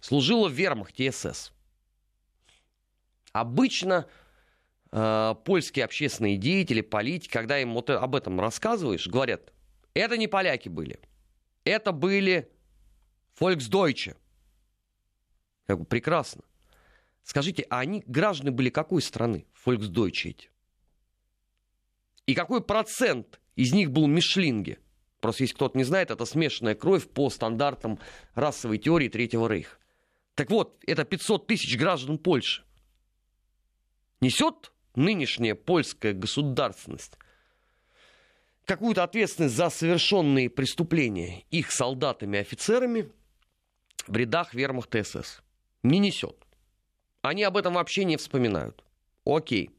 служило 0.01 0.49
в 0.49 0.51
вермахте 0.51 1.09
СС. 1.09 1.53
Обычно 3.31 4.09
э, 4.91 5.35
польские 5.45 5.85
общественные 5.85 6.35
деятели, 6.35 6.81
политики, 6.81 7.31
когда 7.31 7.57
им 7.57 7.75
вот 7.75 7.89
об 7.89 8.13
этом 8.13 8.41
рассказываешь, 8.41 9.07
говорят, 9.07 9.53
это 9.93 10.17
не 10.17 10.27
поляки 10.27 10.67
были, 10.67 10.99
это 11.63 11.93
были 11.93 12.51
Volksdeutsche. 13.39 14.17
Я 15.69 15.75
говорю, 15.75 15.85
прекрасно. 15.85 16.43
Скажите, 17.25 17.65
а 17.69 17.79
они 17.79 18.03
граждане 18.05 18.51
были 18.51 18.69
какой 18.69 19.01
страны, 19.01 19.47
Volksdeutsche 19.65 20.29
эти? 20.29 20.49
И 22.27 22.35
какой 22.35 22.63
процент 22.63 23.41
из 23.55 23.73
них 23.73 23.91
был 23.91 24.07
Мишлинги? 24.07 24.79
Просто 25.19 25.43
если 25.43 25.55
кто-то 25.55 25.77
не 25.77 25.83
знает, 25.83 26.11
это 26.11 26.23
смешанная 26.25 26.75
кровь 26.75 27.09
по 27.09 27.29
стандартам 27.31 27.99
расовой 28.35 28.77
теории 28.77 29.09
Третьего 29.09 29.47
Рейха. 29.47 29.77
Так 30.35 30.51
вот, 30.51 30.77
это 30.85 31.03
500 31.03 31.47
тысяч 31.47 31.77
граждан 31.77 32.19
Польши. 32.19 32.63
Несет 34.21 34.71
нынешняя 34.95 35.55
польская 35.55 36.13
государственность 36.13 37.17
какую-то 38.65 39.03
ответственность 39.03 39.55
за 39.55 39.69
совершенные 39.69 40.49
преступления 40.49 41.43
их 41.51 41.71
солдатами 41.71 42.37
и 42.37 42.41
офицерами 42.41 43.11
в 44.07 44.15
рядах 44.15 44.53
вермахта 44.53 45.03
СС? 45.03 45.41
Не 45.83 45.99
несет. 45.99 46.44
Они 47.25 47.43
об 47.43 47.57
этом 47.57 47.73
вообще 47.73 48.05
не 48.05 48.17
вспоминают. 48.17 48.83
Окей. 49.25 49.71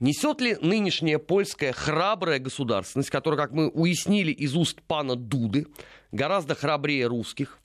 Несет 0.00 0.40
ли 0.40 0.56
нынешняя 0.60 1.18
польская 1.18 1.72
храбрая 1.72 2.38
государственность, 2.38 3.10
которая, 3.10 3.38
как 3.38 3.52
мы 3.52 3.68
уяснили 3.68 4.30
из 4.30 4.54
уст 4.54 4.82
пана 4.82 5.16
Дуды, 5.16 5.66
гораздо 6.12 6.54
храбрее 6.54 7.06
русских, 7.06 7.58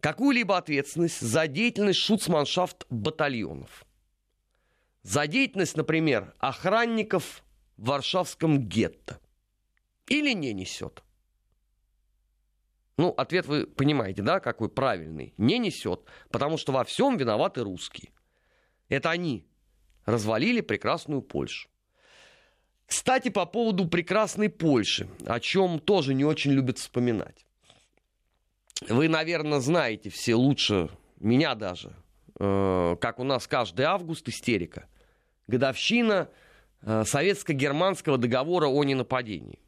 какую-либо 0.00 0.56
ответственность 0.56 1.20
за 1.20 1.48
деятельность 1.48 2.00
шуцманшафт 2.00 2.86
батальонов? 2.90 3.86
За 5.02 5.26
деятельность, 5.26 5.76
например, 5.76 6.34
охранников 6.38 7.42
в 7.76 7.86
Варшавском 7.86 8.68
гетто? 8.68 9.18
Или 10.06 10.32
не 10.32 10.52
несет? 10.52 11.02
Ну, 12.96 13.10
ответ 13.16 13.46
вы 13.46 13.66
понимаете, 13.66 14.22
да, 14.22 14.40
какой 14.40 14.68
правильный. 14.68 15.34
Не 15.38 15.58
несет, 15.58 16.02
потому 16.30 16.58
что 16.58 16.72
во 16.72 16.84
всем 16.84 17.16
виноваты 17.16 17.62
русские. 17.62 18.12
Это 18.88 19.10
они 19.10 19.46
развалили 20.04 20.60
прекрасную 20.60 21.22
Польшу. 21.22 21.68
Кстати, 22.86 23.30
по 23.30 23.46
поводу 23.46 23.88
прекрасной 23.88 24.50
Польши, 24.50 25.08
о 25.26 25.40
чем 25.40 25.78
тоже 25.78 26.12
не 26.12 26.24
очень 26.24 26.52
любят 26.52 26.78
вспоминать. 26.78 27.46
Вы, 28.88 29.08
наверное, 29.08 29.60
знаете 29.60 30.10
все 30.10 30.34
лучше 30.34 30.90
меня 31.18 31.54
даже, 31.54 31.94
э, 32.38 32.96
как 33.00 33.18
у 33.18 33.24
нас 33.24 33.46
каждый 33.46 33.86
август 33.86 34.28
истерика. 34.28 34.88
Годовщина 35.46 36.28
э, 36.82 37.04
советско-германского 37.04 38.18
договора 38.18 38.66
о 38.66 38.84
ненападении. 38.84 39.60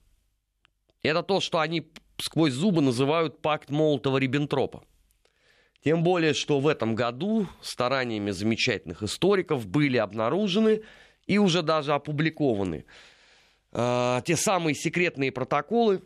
Это 1.02 1.22
то, 1.22 1.40
что 1.40 1.60
они 1.60 1.90
сквозь 2.18 2.52
зубы 2.52 2.80
называют 2.80 3.40
пакт 3.40 3.70
Молотова-Риббентропа. 3.70 4.84
Тем 5.84 6.02
более, 6.02 6.32
что 6.32 6.60
в 6.60 6.66
этом 6.66 6.94
году 6.94 7.46
стараниями 7.60 8.30
замечательных 8.30 9.02
историков 9.02 9.66
были 9.66 9.98
обнаружены 9.98 10.82
и 11.26 11.38
уже 11.38 11.62
даже 11.62 11.92
опубликованы 11.92 12.86
э, 13.72 14.20
те 14.24 14.36
самые 14.36 14.74
секретные 14.74 15.30
протоколы 15.30 16.02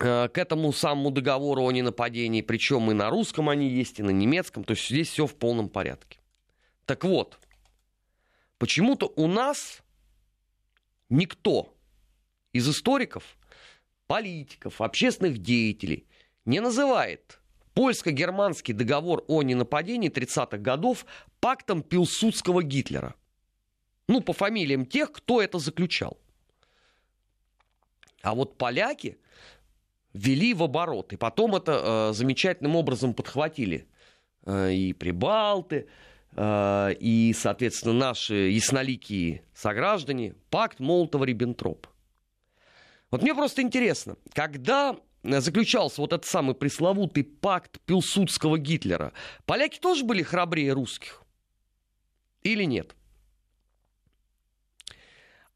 э, 0.00 0.28
к 0.28 0.36
этому 0.38 0.72
самому 0.72 1.12
договору 1.12 1.64
о 1.64 1.70
ненападении, 1.70 2.42
причем 2.42 2.90
и 2.90 2.94
на 2.94 3.08
русском 3.08 3.48
они 3.48 3.68
есть, 3.68 4.00
и 4.00 4.02
на 4.02 4.10
немецком, 4.10 4.64
то 4.64 4.72
есть 4.72 4.88
здесь 4.88 5.10
все 5.10 5.26
в 5.26 5.36
полном 5.36 5.68
порядке. 5.68 6.18
Так 6.86 7.04
вот, 7.04 7.38
почему-то 8.58 9.12
у 9.14 9.28
нас 9.28 9.82
никто 11.08 11.72
из 12.52 12.68
историков 12.68 13.36
политиков, 14.06 14.80
общественных 14.80 15.38
деятелей 15.38 16.06
не 16.44 16.60
называет 16.60 17.40
польско-германский 17.74 18.72
договор 18.72 19.24
о 19.28 19.42
ненападении 19.42 20.10
30-х 20.10 20.56
годов 20.58 21.04
пактом 21.40 21.82
Пилсудского 21.82 22.62
Гитлера. 22.62 23.14
Ну, 24.08 24.20
по 24.20 24.32
фамилиям 24.32 24.86
тех, 24.86 25.12
кто 25.12 25.42
это 25.42 25.58
заключал. 25.58 26.16
А 28.22 28.34
вот 28.34 28.56
поляки 28.56 29.18
ввели 30.14 30.54
в 30.54 30.62
оборот. 30.62 31.12
И 31.12 31.16
потом 31.16 31.54
это 31.54 32.10
э, 32.10 32.12
замечательным 32.14 32.76
образом 32.76 33.14
подхватили 33.14 33.86
э, 34.44 34.72
и 34.72 34.92
прибалты, 34.92 35.86
э, 36.32 36.94
и, 36.98 37.34
соответственно, 37.36 37.94
наши 37.94 38.34
ясноликие 38.34 39.42
сограждане. 39.54 40.34
Пакт 40.50 40.80
Молотова-Риббентропа. 40.80 41.88
Вот 43.16 43.22
мне 43.22 43.34
просто 43.34 43.62
интересно, 43.62 44.18
когда 44.34 44.94
заключался 45.22 46.02
вот 46.02 46.12
этот 46.12 46.26
самый 46.26 46.54
пресловутый 46.54 47.24
пакт 47.24 47.80
Пилсудского 47.86 48.58
Гитлера, 48.58 49.14
поляки 49.46 49.78
тоже 49.78 50.04
были 50.04 50.22
храбрее 50.22 50.74
русских? 50.74 51.22
Или 52.42 52.64
нет? 52.64 52.94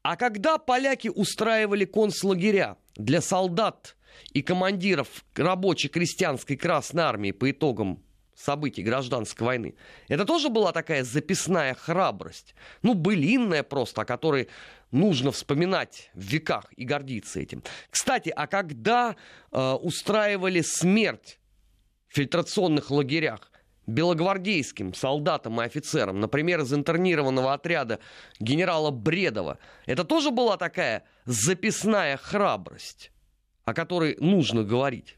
А 0.01 0.15
когда 0.15 0.57
поляки 0.57 1.09
устраивали 1.09 1.85
концлагеря 1.85 2.77
для 2.95 3.21
солдат 3.21 3.95
и 4.33 4.41
командиров 4.41 5.23
рабочей 5.35 5.89
крестьянской 5.89 6.57
Красной 6.57 7.03
Армии 7.03 7.29
по 7.29 7.51
итогам 7.51 8.03
событий 8.41 8.83
гражданской 8.83 9.45
войны. 9.45 9.75
Это 10.07 10.25
тоже 10.25 10.49
была 10.49 10.71
такая 10.71 11.03
записная 11.03 11.73
храбрость. 11.73 12.55
Ну, 12.81 12.93
былинная 12.93 13.63
просто, 13.63 14.01
о 14.01 14.05
которой 14.05 14.49
нужно 14.91 15.31
вспоминать 15.31 16.11
в 16.13 16.21
веках 16.21 16.65
и 16.75 16.83
гордиться 16.83 17.39
этим. 17.39 17.63
Кстати, 17.89 18.29
а 18.35 18.47
когда 18.47 19.15
э, 19.51 19.71
устраивали 19.73 20.61
смерть 20.61 21.39
в 22.07 22.15
фильтрационных 22.15 22.91
лагерях 22.91 23.51
белогвардейским 23.87 24.93
солдатам 24.93 25.61
и 25.61 25.65
офицерам, 25.65 26.19
например, 26.19 26.61
из 26.61 26.73
интернированного 26.73 27.53
отряда 27.53 27.99
генерала 28.39 28.91
Бредова, 28.91 29.57
это 29.85 30.03
тоже 30.03 30.31
была 30.31 30.57
такая 30.57 31.03
записная 31.25 32.17
храбрость, 32.17 33.11
о 33.65 33.73
которой 33.73 34.17
нужно 34.19 34.63
говорить. 34.63 35.17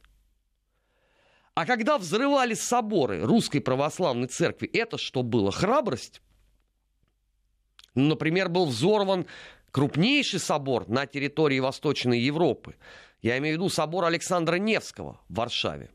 А 1.56 1.66
когда 1.66 1.98
взрывали 1.98 2.56
соборы 2.56 3.22
Русской 3.22 3.60
Православной 3.60 4.28
Церкви, 4.28 4.68
это 4.68 4.98
что 4.98 5.22
было? 5.22 5.52
Храбрость? 5.52 6.22
Например, 7.94 8.50
был 8.50 8.66
взорван 8.66 9.28
крупнейший 9.72 10.40
собор 10.40 10.88
на 10.90 11.06
территории 11.06 11.60
Восточной 11.60 12.20
Европы. 12.20 12.76
Я 13.22 13.38
имею 13.38 13.56
в 13.56 13.60
виду 13.60 13.70
собор 13.70 14.06
Александра 14.06 14.56
Невского 14.56 15.22
в 15.30 15.36
Варшаве. 15.36 15.92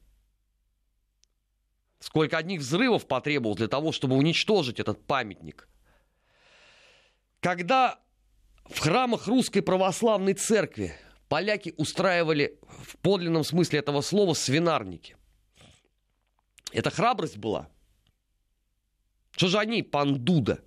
Сколько 1.99 2.39
одних 2.39 2.61
взрывов 2.61 3.09
потребовалось 3.09 3.59
для 3.59 3.69
того, 3.69 3.91
чтобы 3.91 4.15
уничтожить 4.15 4.79
этот 4.79 5.05
памятник. 5.05 5.69
Когда 7.41 7.99
в 8.65 8.79
храмах 8.79 9.27
Русской 9.27 9.61
Православной 9.61 10.35
Церкви 10.35 10.95
поляки 11.29 11.75
устраивали 11.77 12.59
в 12.63 12.97
подлинном 12.99 13.43
смысле 13.43 13.81
этого 13.81 14.01
слова 14.01 14.35
свинарники. 14.35 15.18
Это 16.73 16.91
храбрость 16.91 17.39
была. 17.39 17.69
Что 19.33 19.49
же 19.49 19.59
они, 19.59 19.83
пан 19.83 20.16
Дуда, 20.25 20.62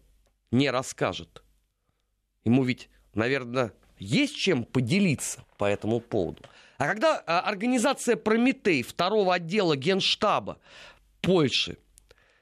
не 0.49 0.69
расскажет? 0.69 1.43
Ему 2.43 2.63
ведь, 2.63 2.89
наверное, 3.13 3.73
есть 3.99 4.35
чем 4.35 4.63
поделиться 4.63 5.45
по 5.57 5.65
этому 5.65 5.99
поводу. 5.99 6.43
А 6.77 6.87
когда 6.87 7.19
а, 7.19 7.41
организация 7.41 8.15
«Прометей» 8.15 8.81
второго 8.81 9.35
отдела 9.35 9.75
Генштаба 9.75 10.59
Польши 11.21 11.77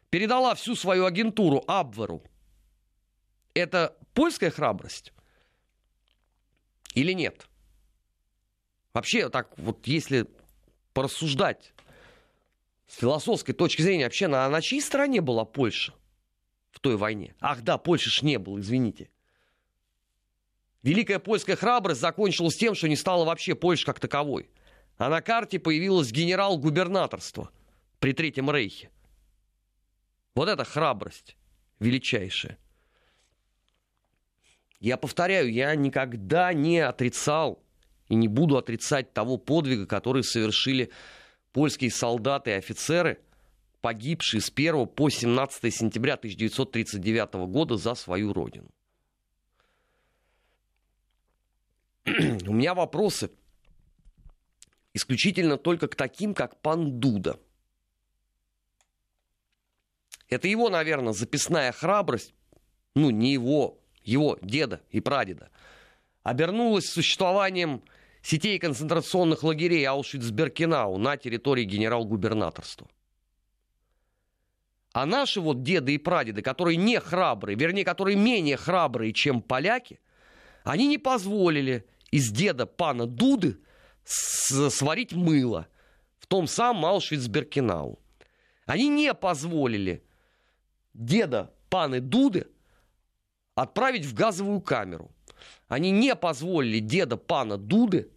передала 0.10 0.55
всю 0.55 0.76
свою 0.76 1.05
агентуру 1.05 1.64
Абверу, 1.68 2.24
это 3.53 3.97
польская 4.14 4.51
храбрость 4.51 5.12
или 6.93 7.12
нет? 7.12 7.49
Вообще, 8.93 9.30
так 9.30 9.57
вот, 9.57 9.86
если 9.88 10.28
порассуждать 10.93 11.74
с 12.90 12.96
философской 12.98 13.54
точки 13.54 13.84
зрения, 13.84 14.06
вообще 14.06 14.28
на, 14.28 14.50
на 14.50 14.62
чьей 14.62 14.82
стороне 14.82 15.22
была 15.22 15.46
Польша 15.46 15.94
в 16.72 16.80
той 16.80 16.98
войне? 16.98 17.36
Ах 17.40 17.62
да, 17.62 17.78
Польши 17.78 18.10
ж 18.10 18.24
не 18.24 18.40
было, 18.40 18.60
извините. 18.60 19.10
Великая 20.82 21.20
польская 21.20 21.56
храбрость 21.56 22.02
закончилась 22.02 22.58
тем, 22.58 22.74
что 22.74 22.88
не 22.88 22.96
стало 22.96 23.26
вообще 23.26 23.54
Польши 23.54 23.86
как 23.86 24.00
таковой. 24.00 24.50
А 24.98 25.10
на 25.10 25.22
карте 25.22 25.60
появилось 25.60 26.12
генерал-губернаторство 26.12 27.52
при 28.00 28.14
Третьем 28.14 28.50
Рейхе. 28.50 28.90
Вот 30.34 30.50
это 30.50 30.64
храбрость 30.64 31.38
величайшая. 31.80 32.58
Я 34.80 34.98
повторяю, 34.98 35.52
я 35.52 35.76
никогда 35.76 36.54
не 36.54 36.80
отрицал 36.80 37.62
и 38.08 38.16
не 38.16 38.28
буду 38.28 38.58
отрицать 38.58 39.14
того 39.14 39.38
подвига, 39.38 39.86
который 39.86 40.24
совершили 40.24 40.90
польские 41.52 41.91
солдаты 41.91 42.52
и 42.52 42.54
офицеры, 42.54 43.20
погибшие 43.82 44.41
с 44.41 44.52
1 44.54 44.88
по 44.88 45.10
17 45.10 45.74
сентября 45.74 46.16
1939 46.16 47.34
года 47.50 47.78
за 47.78 47.95
свою 47.95 48.34
родину. 48.34 48.70
У 52.06 52.54
меня 52.54 52.74
вопросы 52.74 53.32
исключительно 54.93 55.58
только 55.58 55.88
к 55.88 55.95
таким, 55.95 56.34
как 56.34 56.60
пан 56.62 57.00
Дуда. 57.00 57.39
Это 60.28 60.47
его, 60.47 60.70
наверное, 60.70 61.14
записная 61.14 61.72
храбрость, 61.72 62.34
ну, 62.93 63.10
не 63.10 63.34
его, 63.34 63.80
его 64.04 64.38
деда 64.41 64.82
и 64.91 65.00
прадеда, 65.00 65.50
обернулась 66.24 66.86
существованием 66.86 67.82
сетей 68.30 68.59
концентрационных 68.59 69.43
лагерей 69.43 69.86
Аушвиц-Беркинау 69.86 70.97
на 70.97 71.17
территории 71.17 71.63
генерал-губернаторства. 71.63 72.88
А 74.93 75.05
наши 75.05 75.41
вот 75.41 75.63
деды 75.63 75.95
и 75.95 75.97
прадеды, 75.97 76.43
которые 76.43 76.77
не 76.77 76.99
храбрые, 76.99 77.57
вернее, 77.57 77.84
которые 77.84 78.15
менее 78.15 78.55
храбрые, 78.55 79.13
чем 79.13 79.41
поляки, 79.41 79.99
они 80.63 80.88
не 80.88 80.99
позволили 80.99 81.86
из 82.11 82.30
деда 82.32 82.67
пана 82.67 83.07
Дуды 83.07 83.59
сварить 84.03 85.13
мыло 85.13 85.67
в 86.19 86.27
том 86.27 86.45
самом 86.47 86.86
Аушвиц-Беркинау. 86.86 87.97
Они 88.67 88.89
не 88.89 89.13
позволили 89.15 90.03
деда 90.93 91.51
паны 91.69 91.99
Дуды 91.99 92.47
отправить 93.55 94.05
в 94.05 94.13
газовую 94.13 94.61
камеру. 94.61 95.11
Они 95.67 95.89
не 95.89 96.15
позволили 96.15 96.80
деда 96.80 97.17
пана 97.17 97.57
Дуды 97.57 98.11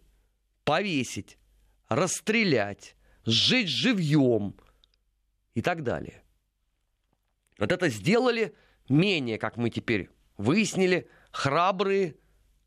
повесить, 0.63 1.37
расстрелять, 1.89 2.95
сжечь 3.25 3.69
живьем 3.69 4.55
и 5.53 5.61
так 5.61 5.83
далее. 5.83 6.23
Вот 7.59 7.71
это 7.71 7.89
сделали 7.89 8.55
менее, 8.89 9.37
как 9.37 9.57
мы 9.57 9.69
теперь 9.69 10.09
выяснили, 10.37 11.09
храбрые 11.31 12.15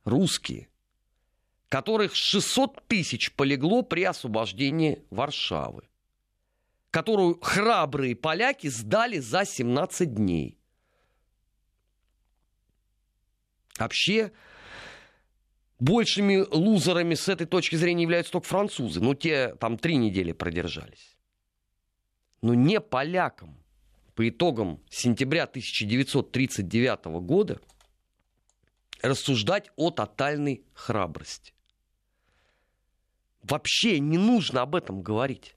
русские, 0.05 0.69
которых 1.69 2.15
600 2.15 2.87
тысяч 2.87 3.33
полегло 3.33 3.83
при 3.83 4.05
освобождении 4.05 5.05
Варшавы, 5.11 5.89
которую 6.91 7.41
храбрые 7.41 8.15
поляки 8.15 8.69
сдали 8.69 9.19
за 9.19 9.45
17 9.45 10.15
дней. 10.15 10.59
Вообще, 13.79 14.33
большими 15.79 16.45
лузерами 16.51 17.15
с 17.15 17.29
этой 17.29 17.47
точки 17.47 17.77
зрения 17.77 18.03
являются 18.03 18.33
только 18.33 18.49
французы. 18.49 19.01
Ну, 19.01 19.15
те 19.15 19.55
там 19.57 19.79
три 19.79 19.97
недели 19.97 20.33
продержались. 20.33 21.17
Но 22.43 22.55
не 22.55 22.81
полякам. 22.81 23.57
По 24.15 24.27
итогам 24.29 24.81
сентября 24.89 25.45
1939 25.45 27.05
года 27.21 27.61
рассуждать 29.03 29.71
о 29.77 29.91
тотальной 29.91 30.65
храбрости. 30.73 31.53
Вообще 33.43 34.01
не 34.01 34.17
нужно 34.17 34.63
об 34.63 34.75
этом 34.75 35.03
говорить. 35.03 35.55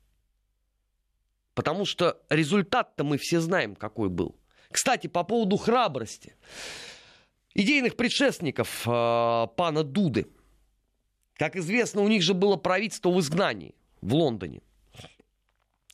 Потому 1.53 1.86
что 1.86 2.22
результат-то 2.30 3.03
мы 3.03 3.17
все 3.17 3.39
знаем, 3.39 3.76
какой 3.76 4.09
был. 4.09 4.36
Кстати, 4.72 5.07
по 5.07 5.24
поводу 5.24 5.57
храбрости 5.57 6.36
идейных 7.54 7.95
предшественников 7.95 8.88
э, 8.88 9.47
пана 9.56 9.84
Дуды. 9.84 10.28
Как 11.36 11.56
известно, 11.56 12.02
у 12.02 12.08
них 12.08 12.22
же 12.22 12.34
было 12.34 12.58
правительство 12.58 13.10
в 13.10 13.20
изгнании 13.20 13.76
в 14.02 14.14
Лондоне. 14.14 14.62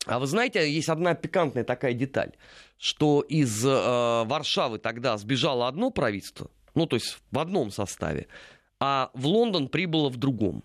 А 0.06 0.20
вы 0.20 0.28
знаете, 0.28 0.70
есть 0.72 0.90
одна 0.90 1.16
пикантная 1.16 1.64
такая 1.64 1.94
деталь, 1.94 2.34
что 2.78 3.22
из 3.22 3.66
э, 3.66 4.24
Варшавы 4.26 4.78
тогда 4.78 5.18
сбежало 5.18 5.68
одно 5.68 5.90
правительство, 5.90 6.50
ну 6.76 6.86
то 6.86 6.96
есть 6.96 7.18
в 7.32 7.40
одном 7.40 7.72
составе, 7.72 8.28
а 8.80 9.10
в 9.14 9.26
Лондон 9.26 9.68
прибыло 9.68 10.10
в 10.10 10.18
другом. 10.18 10.64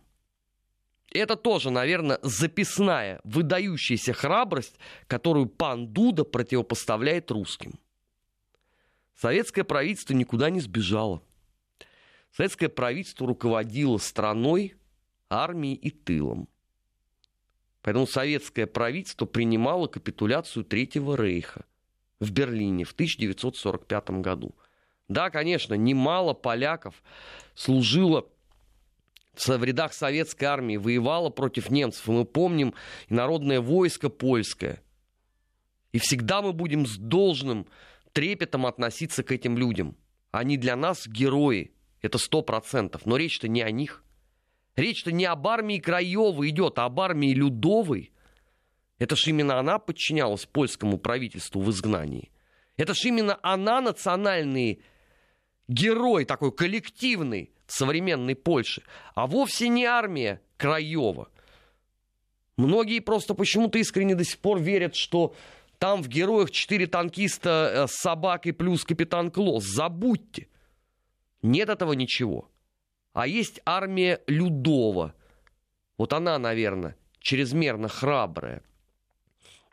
Это 1.12 1.36
тоже, 1.36 1.70
наверное, 1.70 2.18
записная, 2.22 3.20
выдающаяся 3.24 4.12
храбрость, 4.12 4.76
которую 5.06 5.46
пан 5.46 5.88
Дуда 5.88 6.24
противопоставляет 6.24 7.30
русским. 7.30 7.80
Советское 9.20 9.64
правительство 9.64 10.14
никуда 10.14 10.48
не 10.48 10.60
сбежало. 10.60 11.22
Советское 12.34 12.70
правительство 12.70 13.26
руководило 13.26 13.98
страной, 13.98 14.76
армией 15.28 15.74
и 15.74 15.90
тылом. 15.90 16.48
Поэтому 17.82 18.06
советское 18.06 18.66
правительство 18.66 19.26
принимало 19.26 19.88
капитуляцию 19.88 20.64
Третьего 20.64 21.16
Рейха 21.22 21.66
в 22.18 22.30
Берлине 22.30 22.84
в 22.84 22.92
1945 22.92 24.22
году. 24.22 24.54
Да, 25.08 25.28
конечно, 25.28 25.74
немало 25.74 26.32
поляков 26.32 27.02
служило 27.54 28.26
в 29.36 29.64
рядах 29.64 29.92
советской 29.92 30.44
армии, 30.46 30.78
воевало 30.78 31.28
против 31.28 31.68
немцев. 31.68 32.08
И 32.08 32.10
мы 32.10 32.24
помним 32.24 32.74
и 33.08 33.12
народное 33.12 33.60
войско 33.60 34.08
польское. 34.08 34.82
И 35.92 35.98
всегда 35.98 36.40
мы 36.40 36.54
будем 36.54 36.86
с 36.86 36.96
должным 36.96 37.66
трепетом 38.12 38.66
относиться 38.66 39.22
к 39.22 39.32
этим 39.32 39.56
людям. 39.56 39.96
Они 40.30 40.56
для 40.56 40.76
нас 40.76 41.06
герои, 41.06 41.72
это 42.02 42.18
сто 42.18 42.42
процентов. 42.42 43.06
Но 43.06 43.16
речь-то 43.16 43.48
не 43.48 43.62
о 43.62 43.70
них. 43.70 44.04
Речь-то 44.76 45.12
не 45.12 45.24
об 45.24 45.46
армии 45.46 45.78
Краевой 45.78 46.50
идет, 46.50 46.78
а 46.78 46.84
об 46.84 47.00
армии 47.00 47.34
Людовой. 47.34 48.12
Это 48.98 49.16
ж 49.16 49.28
именно 49.28 49.58
она 49.58 49.78
подчинялась 49.78 50.46
польскому 50.46 50.98
правительству 50.98 51.60
в 51.60 51.70
изгнании. 51.70 52.30
Это 52.76 52.94
ж 52.94 53.06
именно 53.06 53.38
она 53.42 53.80
национальный 53.80 54.82
герой, 55.68 56.24
такой 56.24 56.52
коллективный 56.52 57.52
современной 57.66 58.34
Польши, 58.34 58.82
а 59.14 59.26
вовсе 59.26 59.68
не 59.68 59.84
армия 59.84 60.40
Краева. 60.56 61.30
Многие 62.56 63.00
просто 63.00 63.34
почему-то 63.34 63.78
искренне 63.78 64.14
до 64.14 64.24
сих 64.24 64.38
пор 64.38 64.60
верят, 64.60 64.94
что 64.94 65.34
там 65.80 66.02
в 66.02 66.08
героях 66.08 66.50
четыре 66.50 66.86
танкиста 66.86 67.72
э, 67.72 67.86
с 67.88 67.92
собакой 67.92 68.52
плюс 68.52 68.84
капитан 68.84 69.30
Клосс. 69.30 69.64
Забудьте. 69.64 70.46
Нет 71.40 71.70
этого 71.70 71.94
ничего. 71.94 72.50
А 73.14 73.26
есть 73.26 73.62
армия 73.64 74.20
Людова. 74.26 75.14
Вот 75.96 76.12
она, 76.12 76.38
наверное, 76.38 76.96
чрезмерно 77.18 77.88
храбрая. 77.88 78.62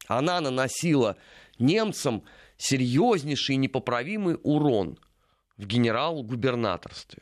Она 0.07 0.39
наносила 0.39 1.17
немцам 1.59 2.23
серьезнейший 2.55 3.55
и 3.55 3.57
непоправимый 3.57 4.39
урон 4.43 4.97
в 5.57 5.65
генерал-губернаторстве. 5.65 7.21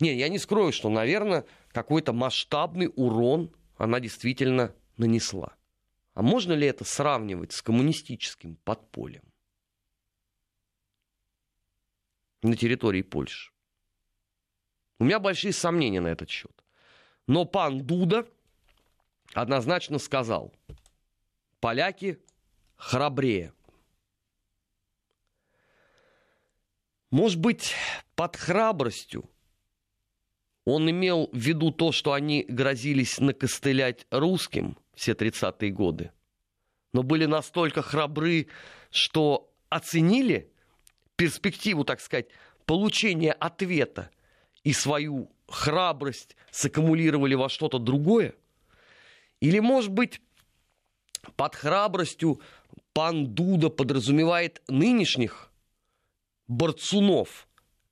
Не, 0.00 0.14
я 0.18 0.28
не 0.28 0.38
скрою, 0.38 0.70
что, 0.70 0.90
наверное, 0.90 1.46
какой-то 1.72 2.12
масштабный 2.12 2.92
урон 2.94 3.50
она 3.78 4.00
действительно 4.00 4.74
нанесла. 4.98 5.57
А 6.18 6.22
можно 6.22 6.52
ли 6.52 6.66
это 6.66 6.82
сравнивать 6.84 7.52
с 7.52 7.62
коммунистическим 7.62 8.56
подпольем 8.64 9.22
на 12.42 12.56
территории 12.56 13.02
Польши? 13.02 13.52
У 14.98 15.04
меня 15.04 15.20
большие 15.20 15.52
сомнения 15.52 16.00
на 16.00 16.08
этот 16.08 16.28
счет. 16.28 16.50
Но 17.28 17.44
пан 17.44 17.86
Дуда 17.86 18.26
однозначно 19.32 20.00
сказал, 20.00 20.52
поляки 21.60 22.20
храбрее. 22.74 23.52
Может 27.12 27.38
быть, 27.38 27.74
под 28.16 28.34
храбростью 28.34 29.30
он 30.64 30.90
имел 30.90 31.30
в 31.32 31.38
виду 31.38 31.70
то, 31.70 31.92
что 31.92 32.12
они 32.12 32.42
грозились 32.42 33.20
накостылять 33.20 34.04
русским 34.10 34.76
все 34.98 35.12
30-е 35.12 35.70
годы, 35.70 36.12
но 36.92 37.02
были 37.02 37.26
настолько 37.26 37.82
храбры, 37.82 38.48
что 38.90 39.52
оценили 39.68 40.52
перспективу, 41.16 41.84
так 41.84 42.00
сказать, 42.00 42.26
получения 42.66 43.32
ответа 43.32 44.10
и 44.62 44.72
свою 44.72 45.30
храбрость 45.48 46.36
саккумулировали 46.50 47.34
во 47.34 47.48
что-то 47.48 47.78
другое? 47.78 48.34
Или, 49.40 49.60
может 49.60 49.90
быть, 49.90 50.20
под 51.36 51.54
храбростью 51.54 52.40
пан 52.92 53.26
Дуда 53.26 53.68
подразумевает 53.68 54.62
нынешних 54.68 55.50
борцунов, 56.46 57.47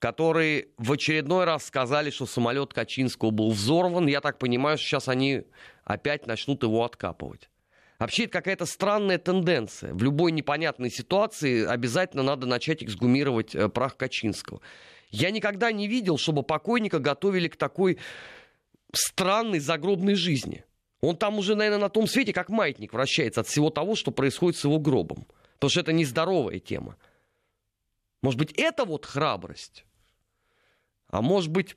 которые 0.07 0.69
в 0.79 0.93
очередной 0.93 1.47
раз 1.47 1.67
сказали, 1.67 2.11
что 2.11 2.27
самолет 2.27 2.73
Качинского 2.73 3.31
был 3.33 3.51
взорван. 3.51 4.07
Я 4.07 4.21
так 4.21 4.39
понимаю, 4.39 4.79
что 4.79 4.87
сейчас 4.87 5.09
они 5.09 5.43
опять 5.83 6.29
начнут 6.29 6.63
его 6.63 6.85
откапывать. 6.85 7.51
Вообще 7.99 8.23
это 8.25 8.35
какая-то 8.35 8.67
странная 8.67 9.19
тенденция. 9.19 9.93
В 9.95 10.05
любой 10.05 10.31
непонятной 10.31 10.93
ситуации 10.93 11.67
обязательно 11.67 12.23
надо 12.23 12.47
начать 12.47 12.85
эксгумировать 12.85 13.57
э, 13.57 13.69
прах 13.69 13.97
Качинского. 13.97 14.61
Я 15.11 15.33
никогда 15.33 15.73
не 15.73 15.89
видел, 15.89 16.19
чтобы 16.19 16.45
покойника 16.45 17.01
готовили 17.01 17.49
к 17.49 17.57
такой 17.57 17.99
странной 18.93 19.59
загробной 19.59 20.15
жизни. 20.15 20.65
Он 21.01 21.17
там 21.17 21.37
уже, 21.37 21.57
наверное, 21.57 21.81
на 21.81 21.89
том 21.89 22.07
свете, 22.07 22.33
как 22.33 22.49
маятник 22.49 22.93
вращается 22.93 23.41
от 23.41 23.49
всего 23.49 23.71
того, 23.71 23.97
что 23.97 24.13
происходит 24.13 24.57
с 24.57 24.63
его 24.63 24.79
гробом. 24.79 25.27
Потому 25.55 25.71
что 25.71 25.81
это 25.81 25.93
нездоровая 25.93 26.61
тема. 26.61 26.95
Может 28.23 28.39
быть, 28.39 28.53
это 28.53 28.85
вот 28.85 29.05
храбрость? 29.05 29.83
А 31.09 31.23
может 31.23 31.51
быть, 31.51 31.77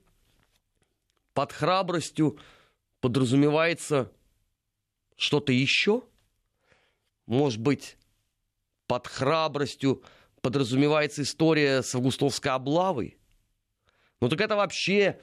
под 1.33 1.51
храбростью 1.51 2.39
подразумевается 3.01 4.11
что-то 5.15 5.51
еще? 5.51 6.03
Может 7.25 7.59
быть, 7.59 7.97
под 8.87 9.07
храбростью 9.07 10.03
подразумевается 10.41 11.21
история 11.21 11.81
с 11.83 11.93
августовской 11.93 12.51
облавой? 12.51 13.17
Ну 14.21 14.29
так 14.29 14.41
это 14.41 14.55
вообще 14.55 15.19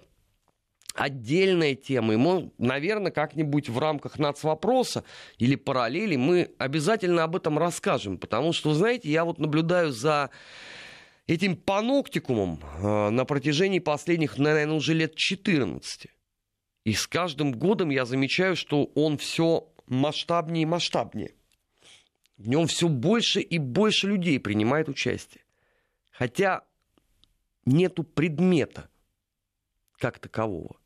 отдельная 0.97 1.75
тема. 1.75 2.15
И 2.15 2.17
мы, 2.17 2.51
наверное, 2.59 3.13
как-нибудь 3.13 3.69
в 3.69 3.79
рамках 3.79 4.19
нацвопроса 4.19 5.05
или 5.39 5.55
параллели 5.55 6.17
мы 6.17 6.55
обязательно 6.59 7.25
об 7.25 7.37
этом 7.37 7.59
расскажем. 7.59 8.19
Потому 8.19 8.53
что, 8.53 8.75
знаете, 8.75 9.11
я 9.11 9.25
вот 9.25 9.39
наблюдаю 9.39 9.93
за 9.93 10.31
этим 11.27 11.57
паноктикумом 11.57 12.61
э, 12.63 13.11
на 13.11 13.25
протяжении 13.25 13.79
последних, 13.79 14.39
наверное, 14.39 14.77
уже 14.77 14.95
лет 14.95 15.15
14. 15.17 16.07
И 16.85 16.93
с 16.93 17.07
каждым 17.07 17.53
годом 17.53 17.91
я 17.91 18.05
замечаю, 18.05 18.57
что 18.57 18.85
он 18.95 19.19
все 19.19 19.69
масштабнее 19.87 20.63
и 20.63 20.67
масштабнее. 20.67 21.35
В 22.37 22.49
нем 22.49 22.67
все 22.67 22.89
больше 22.89 23.41
и 23.41 23.59
больше 23.59 24.09
людей 24.09 24.39
принимает 24.39 24.89
участие. 24.89 25.43
Хотя 26.11 26.63
нету 27.65 28.05
предмета 28.05 28.89
как 29.99 30.19
такового. 30.19 30.77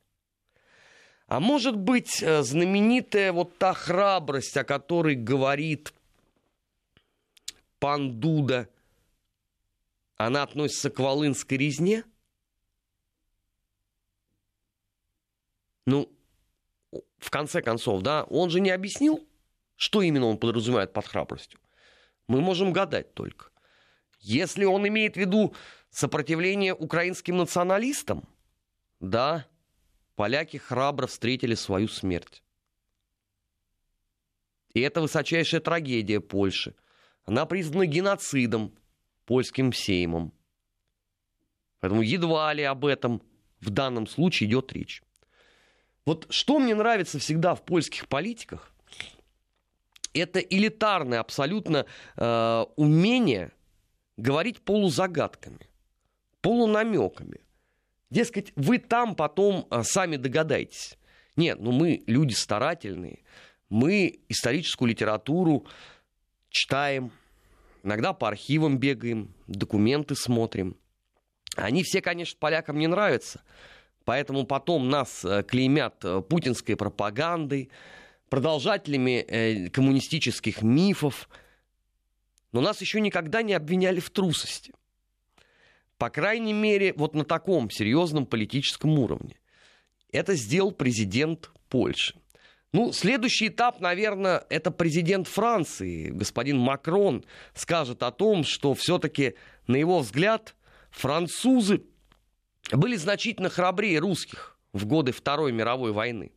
А 1.26 1.38
может 1.38 1.76
быть, 1.76 2.22
э, 2.22 2.42
знаменитая 2.42 3.32
вот 3.32 3.58
та 3.58 3.74
храбрость, 3.74 4.56
о 4.56 4.64
которой 4.64 5.14
говорит 5.14 5.92
пан 7.78 8.18
Дуда, 8.20 8.68
она 10.26 10.42
относится 10.42 10.90
к 10.90 10.98
Волынской 10.98 11.56
резне? 11.56 12.04
Ну, 15.86 16.12
в 17.18 17.30
конце 17.30 17.62
концов, 17.62 18.02
да, 18.02 18.24
он 18.24 18.50
же 18.50 18.60
не 18.60 18.70
объяснил, 18.70 19.26
что 19.76 20.02
именно 20.02 20.26
он 20.26 20.36
подразумевает 20.36 20.92
под 20.92 21.06
храбростью. 21.06 21.58
Мы 22.26 22.42
можем 22.42 22.72
гадать 22.72 23.14
только. 23.14 23.46
Если 24.18 24.64
он 24.64 24.86
имеет 24.86 25.14
в 25.14 25.16
виду 25.16 25.54
сопротивление 25.88 26.74
украинским 26.74 27.38
националистам, 27.38 28.28
да, 29.00 29.46
поляки 30.16 30.58
храбро 30.58 31.06
встретили 31.06 31.54
свою 31.54 31.88
смерть. 31.88 32.42
И 34.74 34.80
это 34.80 35.00
высочайшая 35.00 35.62
трагедия 35.62 36.20
Польши. 36.20 36.74
Она 37.24 37.46
признана 37.46 37.86
геноцидом 37.86 38.76
польским 39.30 39.72
сеймом. 39.72 40.32
Поэтому 41.78 42.02
едва 42.02 42.52
ли 42.52 42.64
об 42.64 42.84
этом 42.84 43.22
в 43.60 43.70
данном 43.70 44.08
случае 44.08 44.48
идет 44.48 44.72
речь. 44.72 45.04
Вот 46.04 46.26
что 46.30 46.58
мне 46.58 46.74
нравится 46.74 47.20
всегда 47.20 47.54
в 47.54 47.64
польских 47.64 48.08
политиках, 48.08 48.72
это 50.14 50.40
элитарное 50.40 51.20
абсолютно 51.20 51.86
э, 52.16 52.64
умение 52.74 53.52
говорить 54.16 54.62
полузагадками, 54.62 55.70
полунамеками. 56.40 57.40
Дескать, 58.10 58.52
вы 58.56 58.78
там 58.78 59.14
потом 59.14 59.68
а, 59.70 59.84
сами 59.84 60.16
догадаетесь. 60.16 60.98
Нет, 61.36 61.60
ну 61.60 61.70
мы 61.70 62.02
люди 62.08 62.34
старательные, 62.34 63.20
мы 63.68 64.18
историческую 64.28 64.88
литературу 64.88 65.68
читаем, 66.48 67.12
иногда 67.82 68.12
по 68.12 68.28
архивам 68.28 68.78
бегаем, 68.78 69.34
документы 69.46 70.14
смотрим. 70.14 70.76
Они 71.56 71.82
все, 71.82 72.00
конечно, 72.00 72.36
полякам 72.38 72.78
не 72.78 72.86
нравятся, 72.86 73.42
поэтому 74.04 74.44
потом 74.44 74.88
нас 74.88 75.24
э, 75.24 75.42
клеймят 75.42 76.04
э, 76.04 76.20
путинской 76.22 76.76
пропагандой, 76.76 77.70
продолжателями 78.28 79.24
э, 79.26 79.68
коммунистических 79.70 80.62
мифов, 80.62 81.28
но 82.52 82.60
нас 82.60 82.80
еще 82.80 83.00
никогда 83.00 83.42
не 83.42 83.54
обвиняли 83.54 84.00
в 84.00 84.10
трусости. 84.10 84.72
По 85.98 86.08
крайней 86.08 86.52
мере, 86.52 86.94
вот 86.94 87.14
на 87.14 87.24
таком 87.24 87.70
серьезном 87.70 88.26
политическом 88.26 88.98
уровне. 88.98 89.36
Это 90.12 90.34
сделал 90.34 90.72
президент 90.72 91.50
Польши. 91.68 92.19
Ну, 92.72 92.92
следующий 92.92 93.48
этап, 93.48 93.80
наверное, 93.80 94.44
это 94.48 94.70
президент 94.70 95.26
Франции, 95.26 96.10
господин 96.10 96.58
Макрон, 96.58 97.24
скажет 97.52 98.02
о 98.04 98.12
том, 98.12 98.44
что 98.44 98.74
все-таки, 98.74 99.34
на 99.66 99.74
его 99.74 99.98
взгляд, 99.98 100.54
французы 100.90 101.82
были 102.70 102.94
значительно 102.94 103.48
храбрее 103.48 103.98
русских 103.98 104.56
в 104.72 104.86
годы 104.86 105.10
Второй 105.10 105.50
мировой 105.50 105.90
войны. 105.90 106.30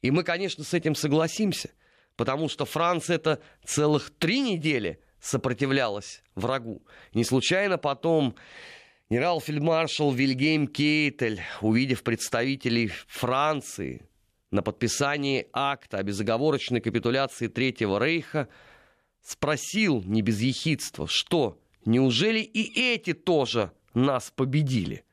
И 0.00 0.10
мы, 0.10 0.24
конечно, 0.24 0.64
с 0.64 0.74
этим 0.74 0.96
согласимся, 0.96 1.70
потому 2.16 2.48
что 2.48 2.64
Франция 2.64 3.16
это 3.16 3.40
целых 3.64 4.10
три 4.18 4.40
недели 4.40 5.00
сопротивлялась 5.20 6.24
врагу. 6.34 6.82
Не 7.14 7.22
случайно 7.22 7.78
потом 7.78 8.34
Генерал-фельдмаршал 9.10 10.10
Вильгельм 10.10 10.66
Кейтель, 10.66 11.40
увидев 11.60 12.02
представителей 12.02 12.90
Франции 13.06 14.08
на 14.52 14.62
подписании 14.62 15.48
акта 15.52 15.98
о 15.98 16.02
безоговорочной 16.02 16.80
капитуляции 16.80 17.48
Третьего 17.48 17.98
Рейха, 17.98 18.48
спросил 19.22 20.02
не 20.02 20.22
без 20.22 20.40
ехидства, 20.40 21.08
что, 21.08 21.58
неужели 21.84 22.40
и 22.40 22.92
эти 22.92 23.14
тоже 23.14 23.72
нас 23.94 24.30
победили? 24.30 25.04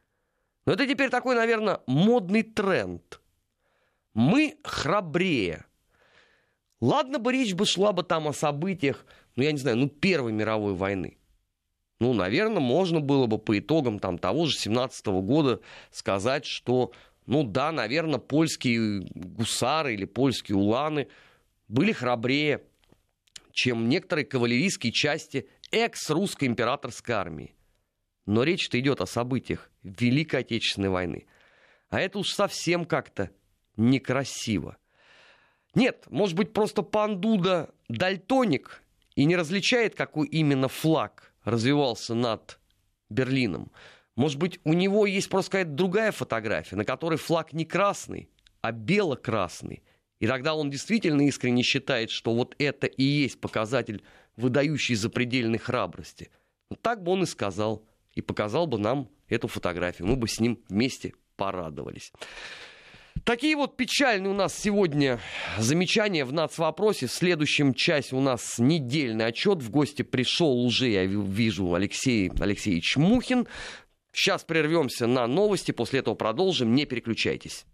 Но 0.65 0.73
это 0.73 0.85
теперь 0.85 1.09
такой, 1.09 1.35
наверное, 1.35 1.79
модный 1.87 2.43
тренд. 2.43 3.21
Мы 4.13 4.57
храбрее. 4.63 5.65
Ладно 6.81 7.17
бы 7.17 7.31
речь 7.31 7.53
бы 7.53 7.65
шла 7.65 7.93
бы 7.93 8.03
там 8.03 8.27
о 8.27 8.33
событиях, 8.33 9.05
ну, 9.35 9.43
я 9.43 9.51
не 9.53 9.57
знаю, 9.57 9.77
ну, 9.77 9.87
Первой 9.87 10.33
мировой 10.33 10.73
войны. 10.73 11.17
Ну, 11.99 12.13
наверное, 12.13 12.61
можно 12.61 12.99
было 12.99 13.25
бы 13.25 13.37
по 13.37 13.57
итогам 13.57 13.99
там, 13.99 14.17
того 14.17 14.45
же 14.45 14.57
17 14.57 15.07
года 15.07 15.61
сказать, 15.91 16.45
что, 16.45 16.91
ну 17.30 17.43
да, 17.43 17.71
наверное, 17.71 18.17
польские 18.17 19.01
гусары 19.13 19.93
или 19.93 20.05
польские 20.05 20.57
уланы 20.57 21.09
были 21.67 21.91
храбрее, 21.91 22.63
чем 23.51 23.88
некоторые 23.88 24.25
кавалерийские 24.25 24.91
части 24.91 25.47
экс-русской 25.69 26.45
императорской 26.45 27.13
армии. 27.13 27.53
Но 28.25 28.41
речь-то 28.41 28.80
идет 28.80 28.99
о 28.99 29.05
событиях 29.05 29.69
Великой 29.84 30.39
Отечественной 30.39 30.89
войны. 30.89 31.27
А 31.89 31.99
это 31.99 32.17
уж 32.17 32.32
совсем 32.32 32.84
как-то 32.84 33.30
некрасиво. 33.77 34.77
Нет, 35.75 36.07
может 36.09 36.36
быть, 36.36 36.51
просто 36.51 36.82
пан 36.82 37.21
Дуда 37.21 37.69
дальтоник 37.89 38.82
и 39.13 39.25
не 39.25 39.36
различает, 39.36 39.93
какой 39.93 40.27
именно 40.30 40.67
флаг 40.67 41.32
развивался 41.43 42.15
над 42.15 42.59
Берлином. 43.11 43.71
Может 44.20 44.38
быть, 44.38 44.59
у 44.65 44.74
него 44.74 45.05
есть 45.05 45.30
просто 45.30 45.51
какая-то 45.51 45.72
другая 45.72 46.11
фотография, 46.11 46.76
на 46.76 46.84
которой 46.84 47.17
флаг 47.17 47.53
не 47.53 47.63
красный, 47.63 48.30
а 48.59 48.74
бело-красный. 48.74 49.82
И 50.20 50.28
тогда 50.28 50.55
он 50.55 50.70
действительно 50.70 51.22
искренне 51.22 51.63
считает, 51.63 52.09
что 52.09 52.36
вот 52.36 52.53
это 52.59 52.86
и 52.86 53.01
есть 53.01 53.39
показатель 53.39 54.03
выдающей 54.36 54.95
запредельной 54.95 55.57
храбрости. 55.57 56.32
Но 56.70 56.76
так 56.76 57.01
бы 57.01 57.13
он 57.13 57.24
и 57.24 57.26
сказал. 57.26 57.86
и 58.13 58.22
показал 58.22 58.67
бы 58.67 58.78
нам 58.78 59.07
эту 59.30 59.47
фотографию. 59.47 60.09
Мы 60.09 60.17
бы 60.17 60.28
с 60.28 60.41
ним 60.41 60.59
вместе 60.67 61.13
порадовались. 61.38 62.11
Такие 63.24 63.55
вот 63.55 63.78
печальные 63.78 64.32
у 64.32 64.36
нас 64.36 64.53
сегодня 64.53 65.22
замечания 65.57 66.26
в 66.26 66.34
нацвопросе. 66.34 67.07
В 67.07 67.11
следующем 67.13 67.74
часе 67.74 68.17
у 68.17 68.20
нас 68.20 68.59
недельный 68.59 69.28
отчет. 69.28 69.59
В 69.59 69.70
гости 69.70 70.01
пришел 70.01 70.59
уже, 70.59 70.89
я 70.89 71.05
вижу, 71.05 71.74
Алексей 71.74 72.30
Алексеевич 72.38 72.97
Мухин. 72.97 73.47
Сейчас 74.12 74.43
прервемся 74.43 75.07
на 75.07 75.28
новости, 75.28 75.72
после 75.72 75.99
этого 75.99 76.16
продолжим. 76.16 76.74
Не 76.74 76.86
переключайтесь. 76.86 77.66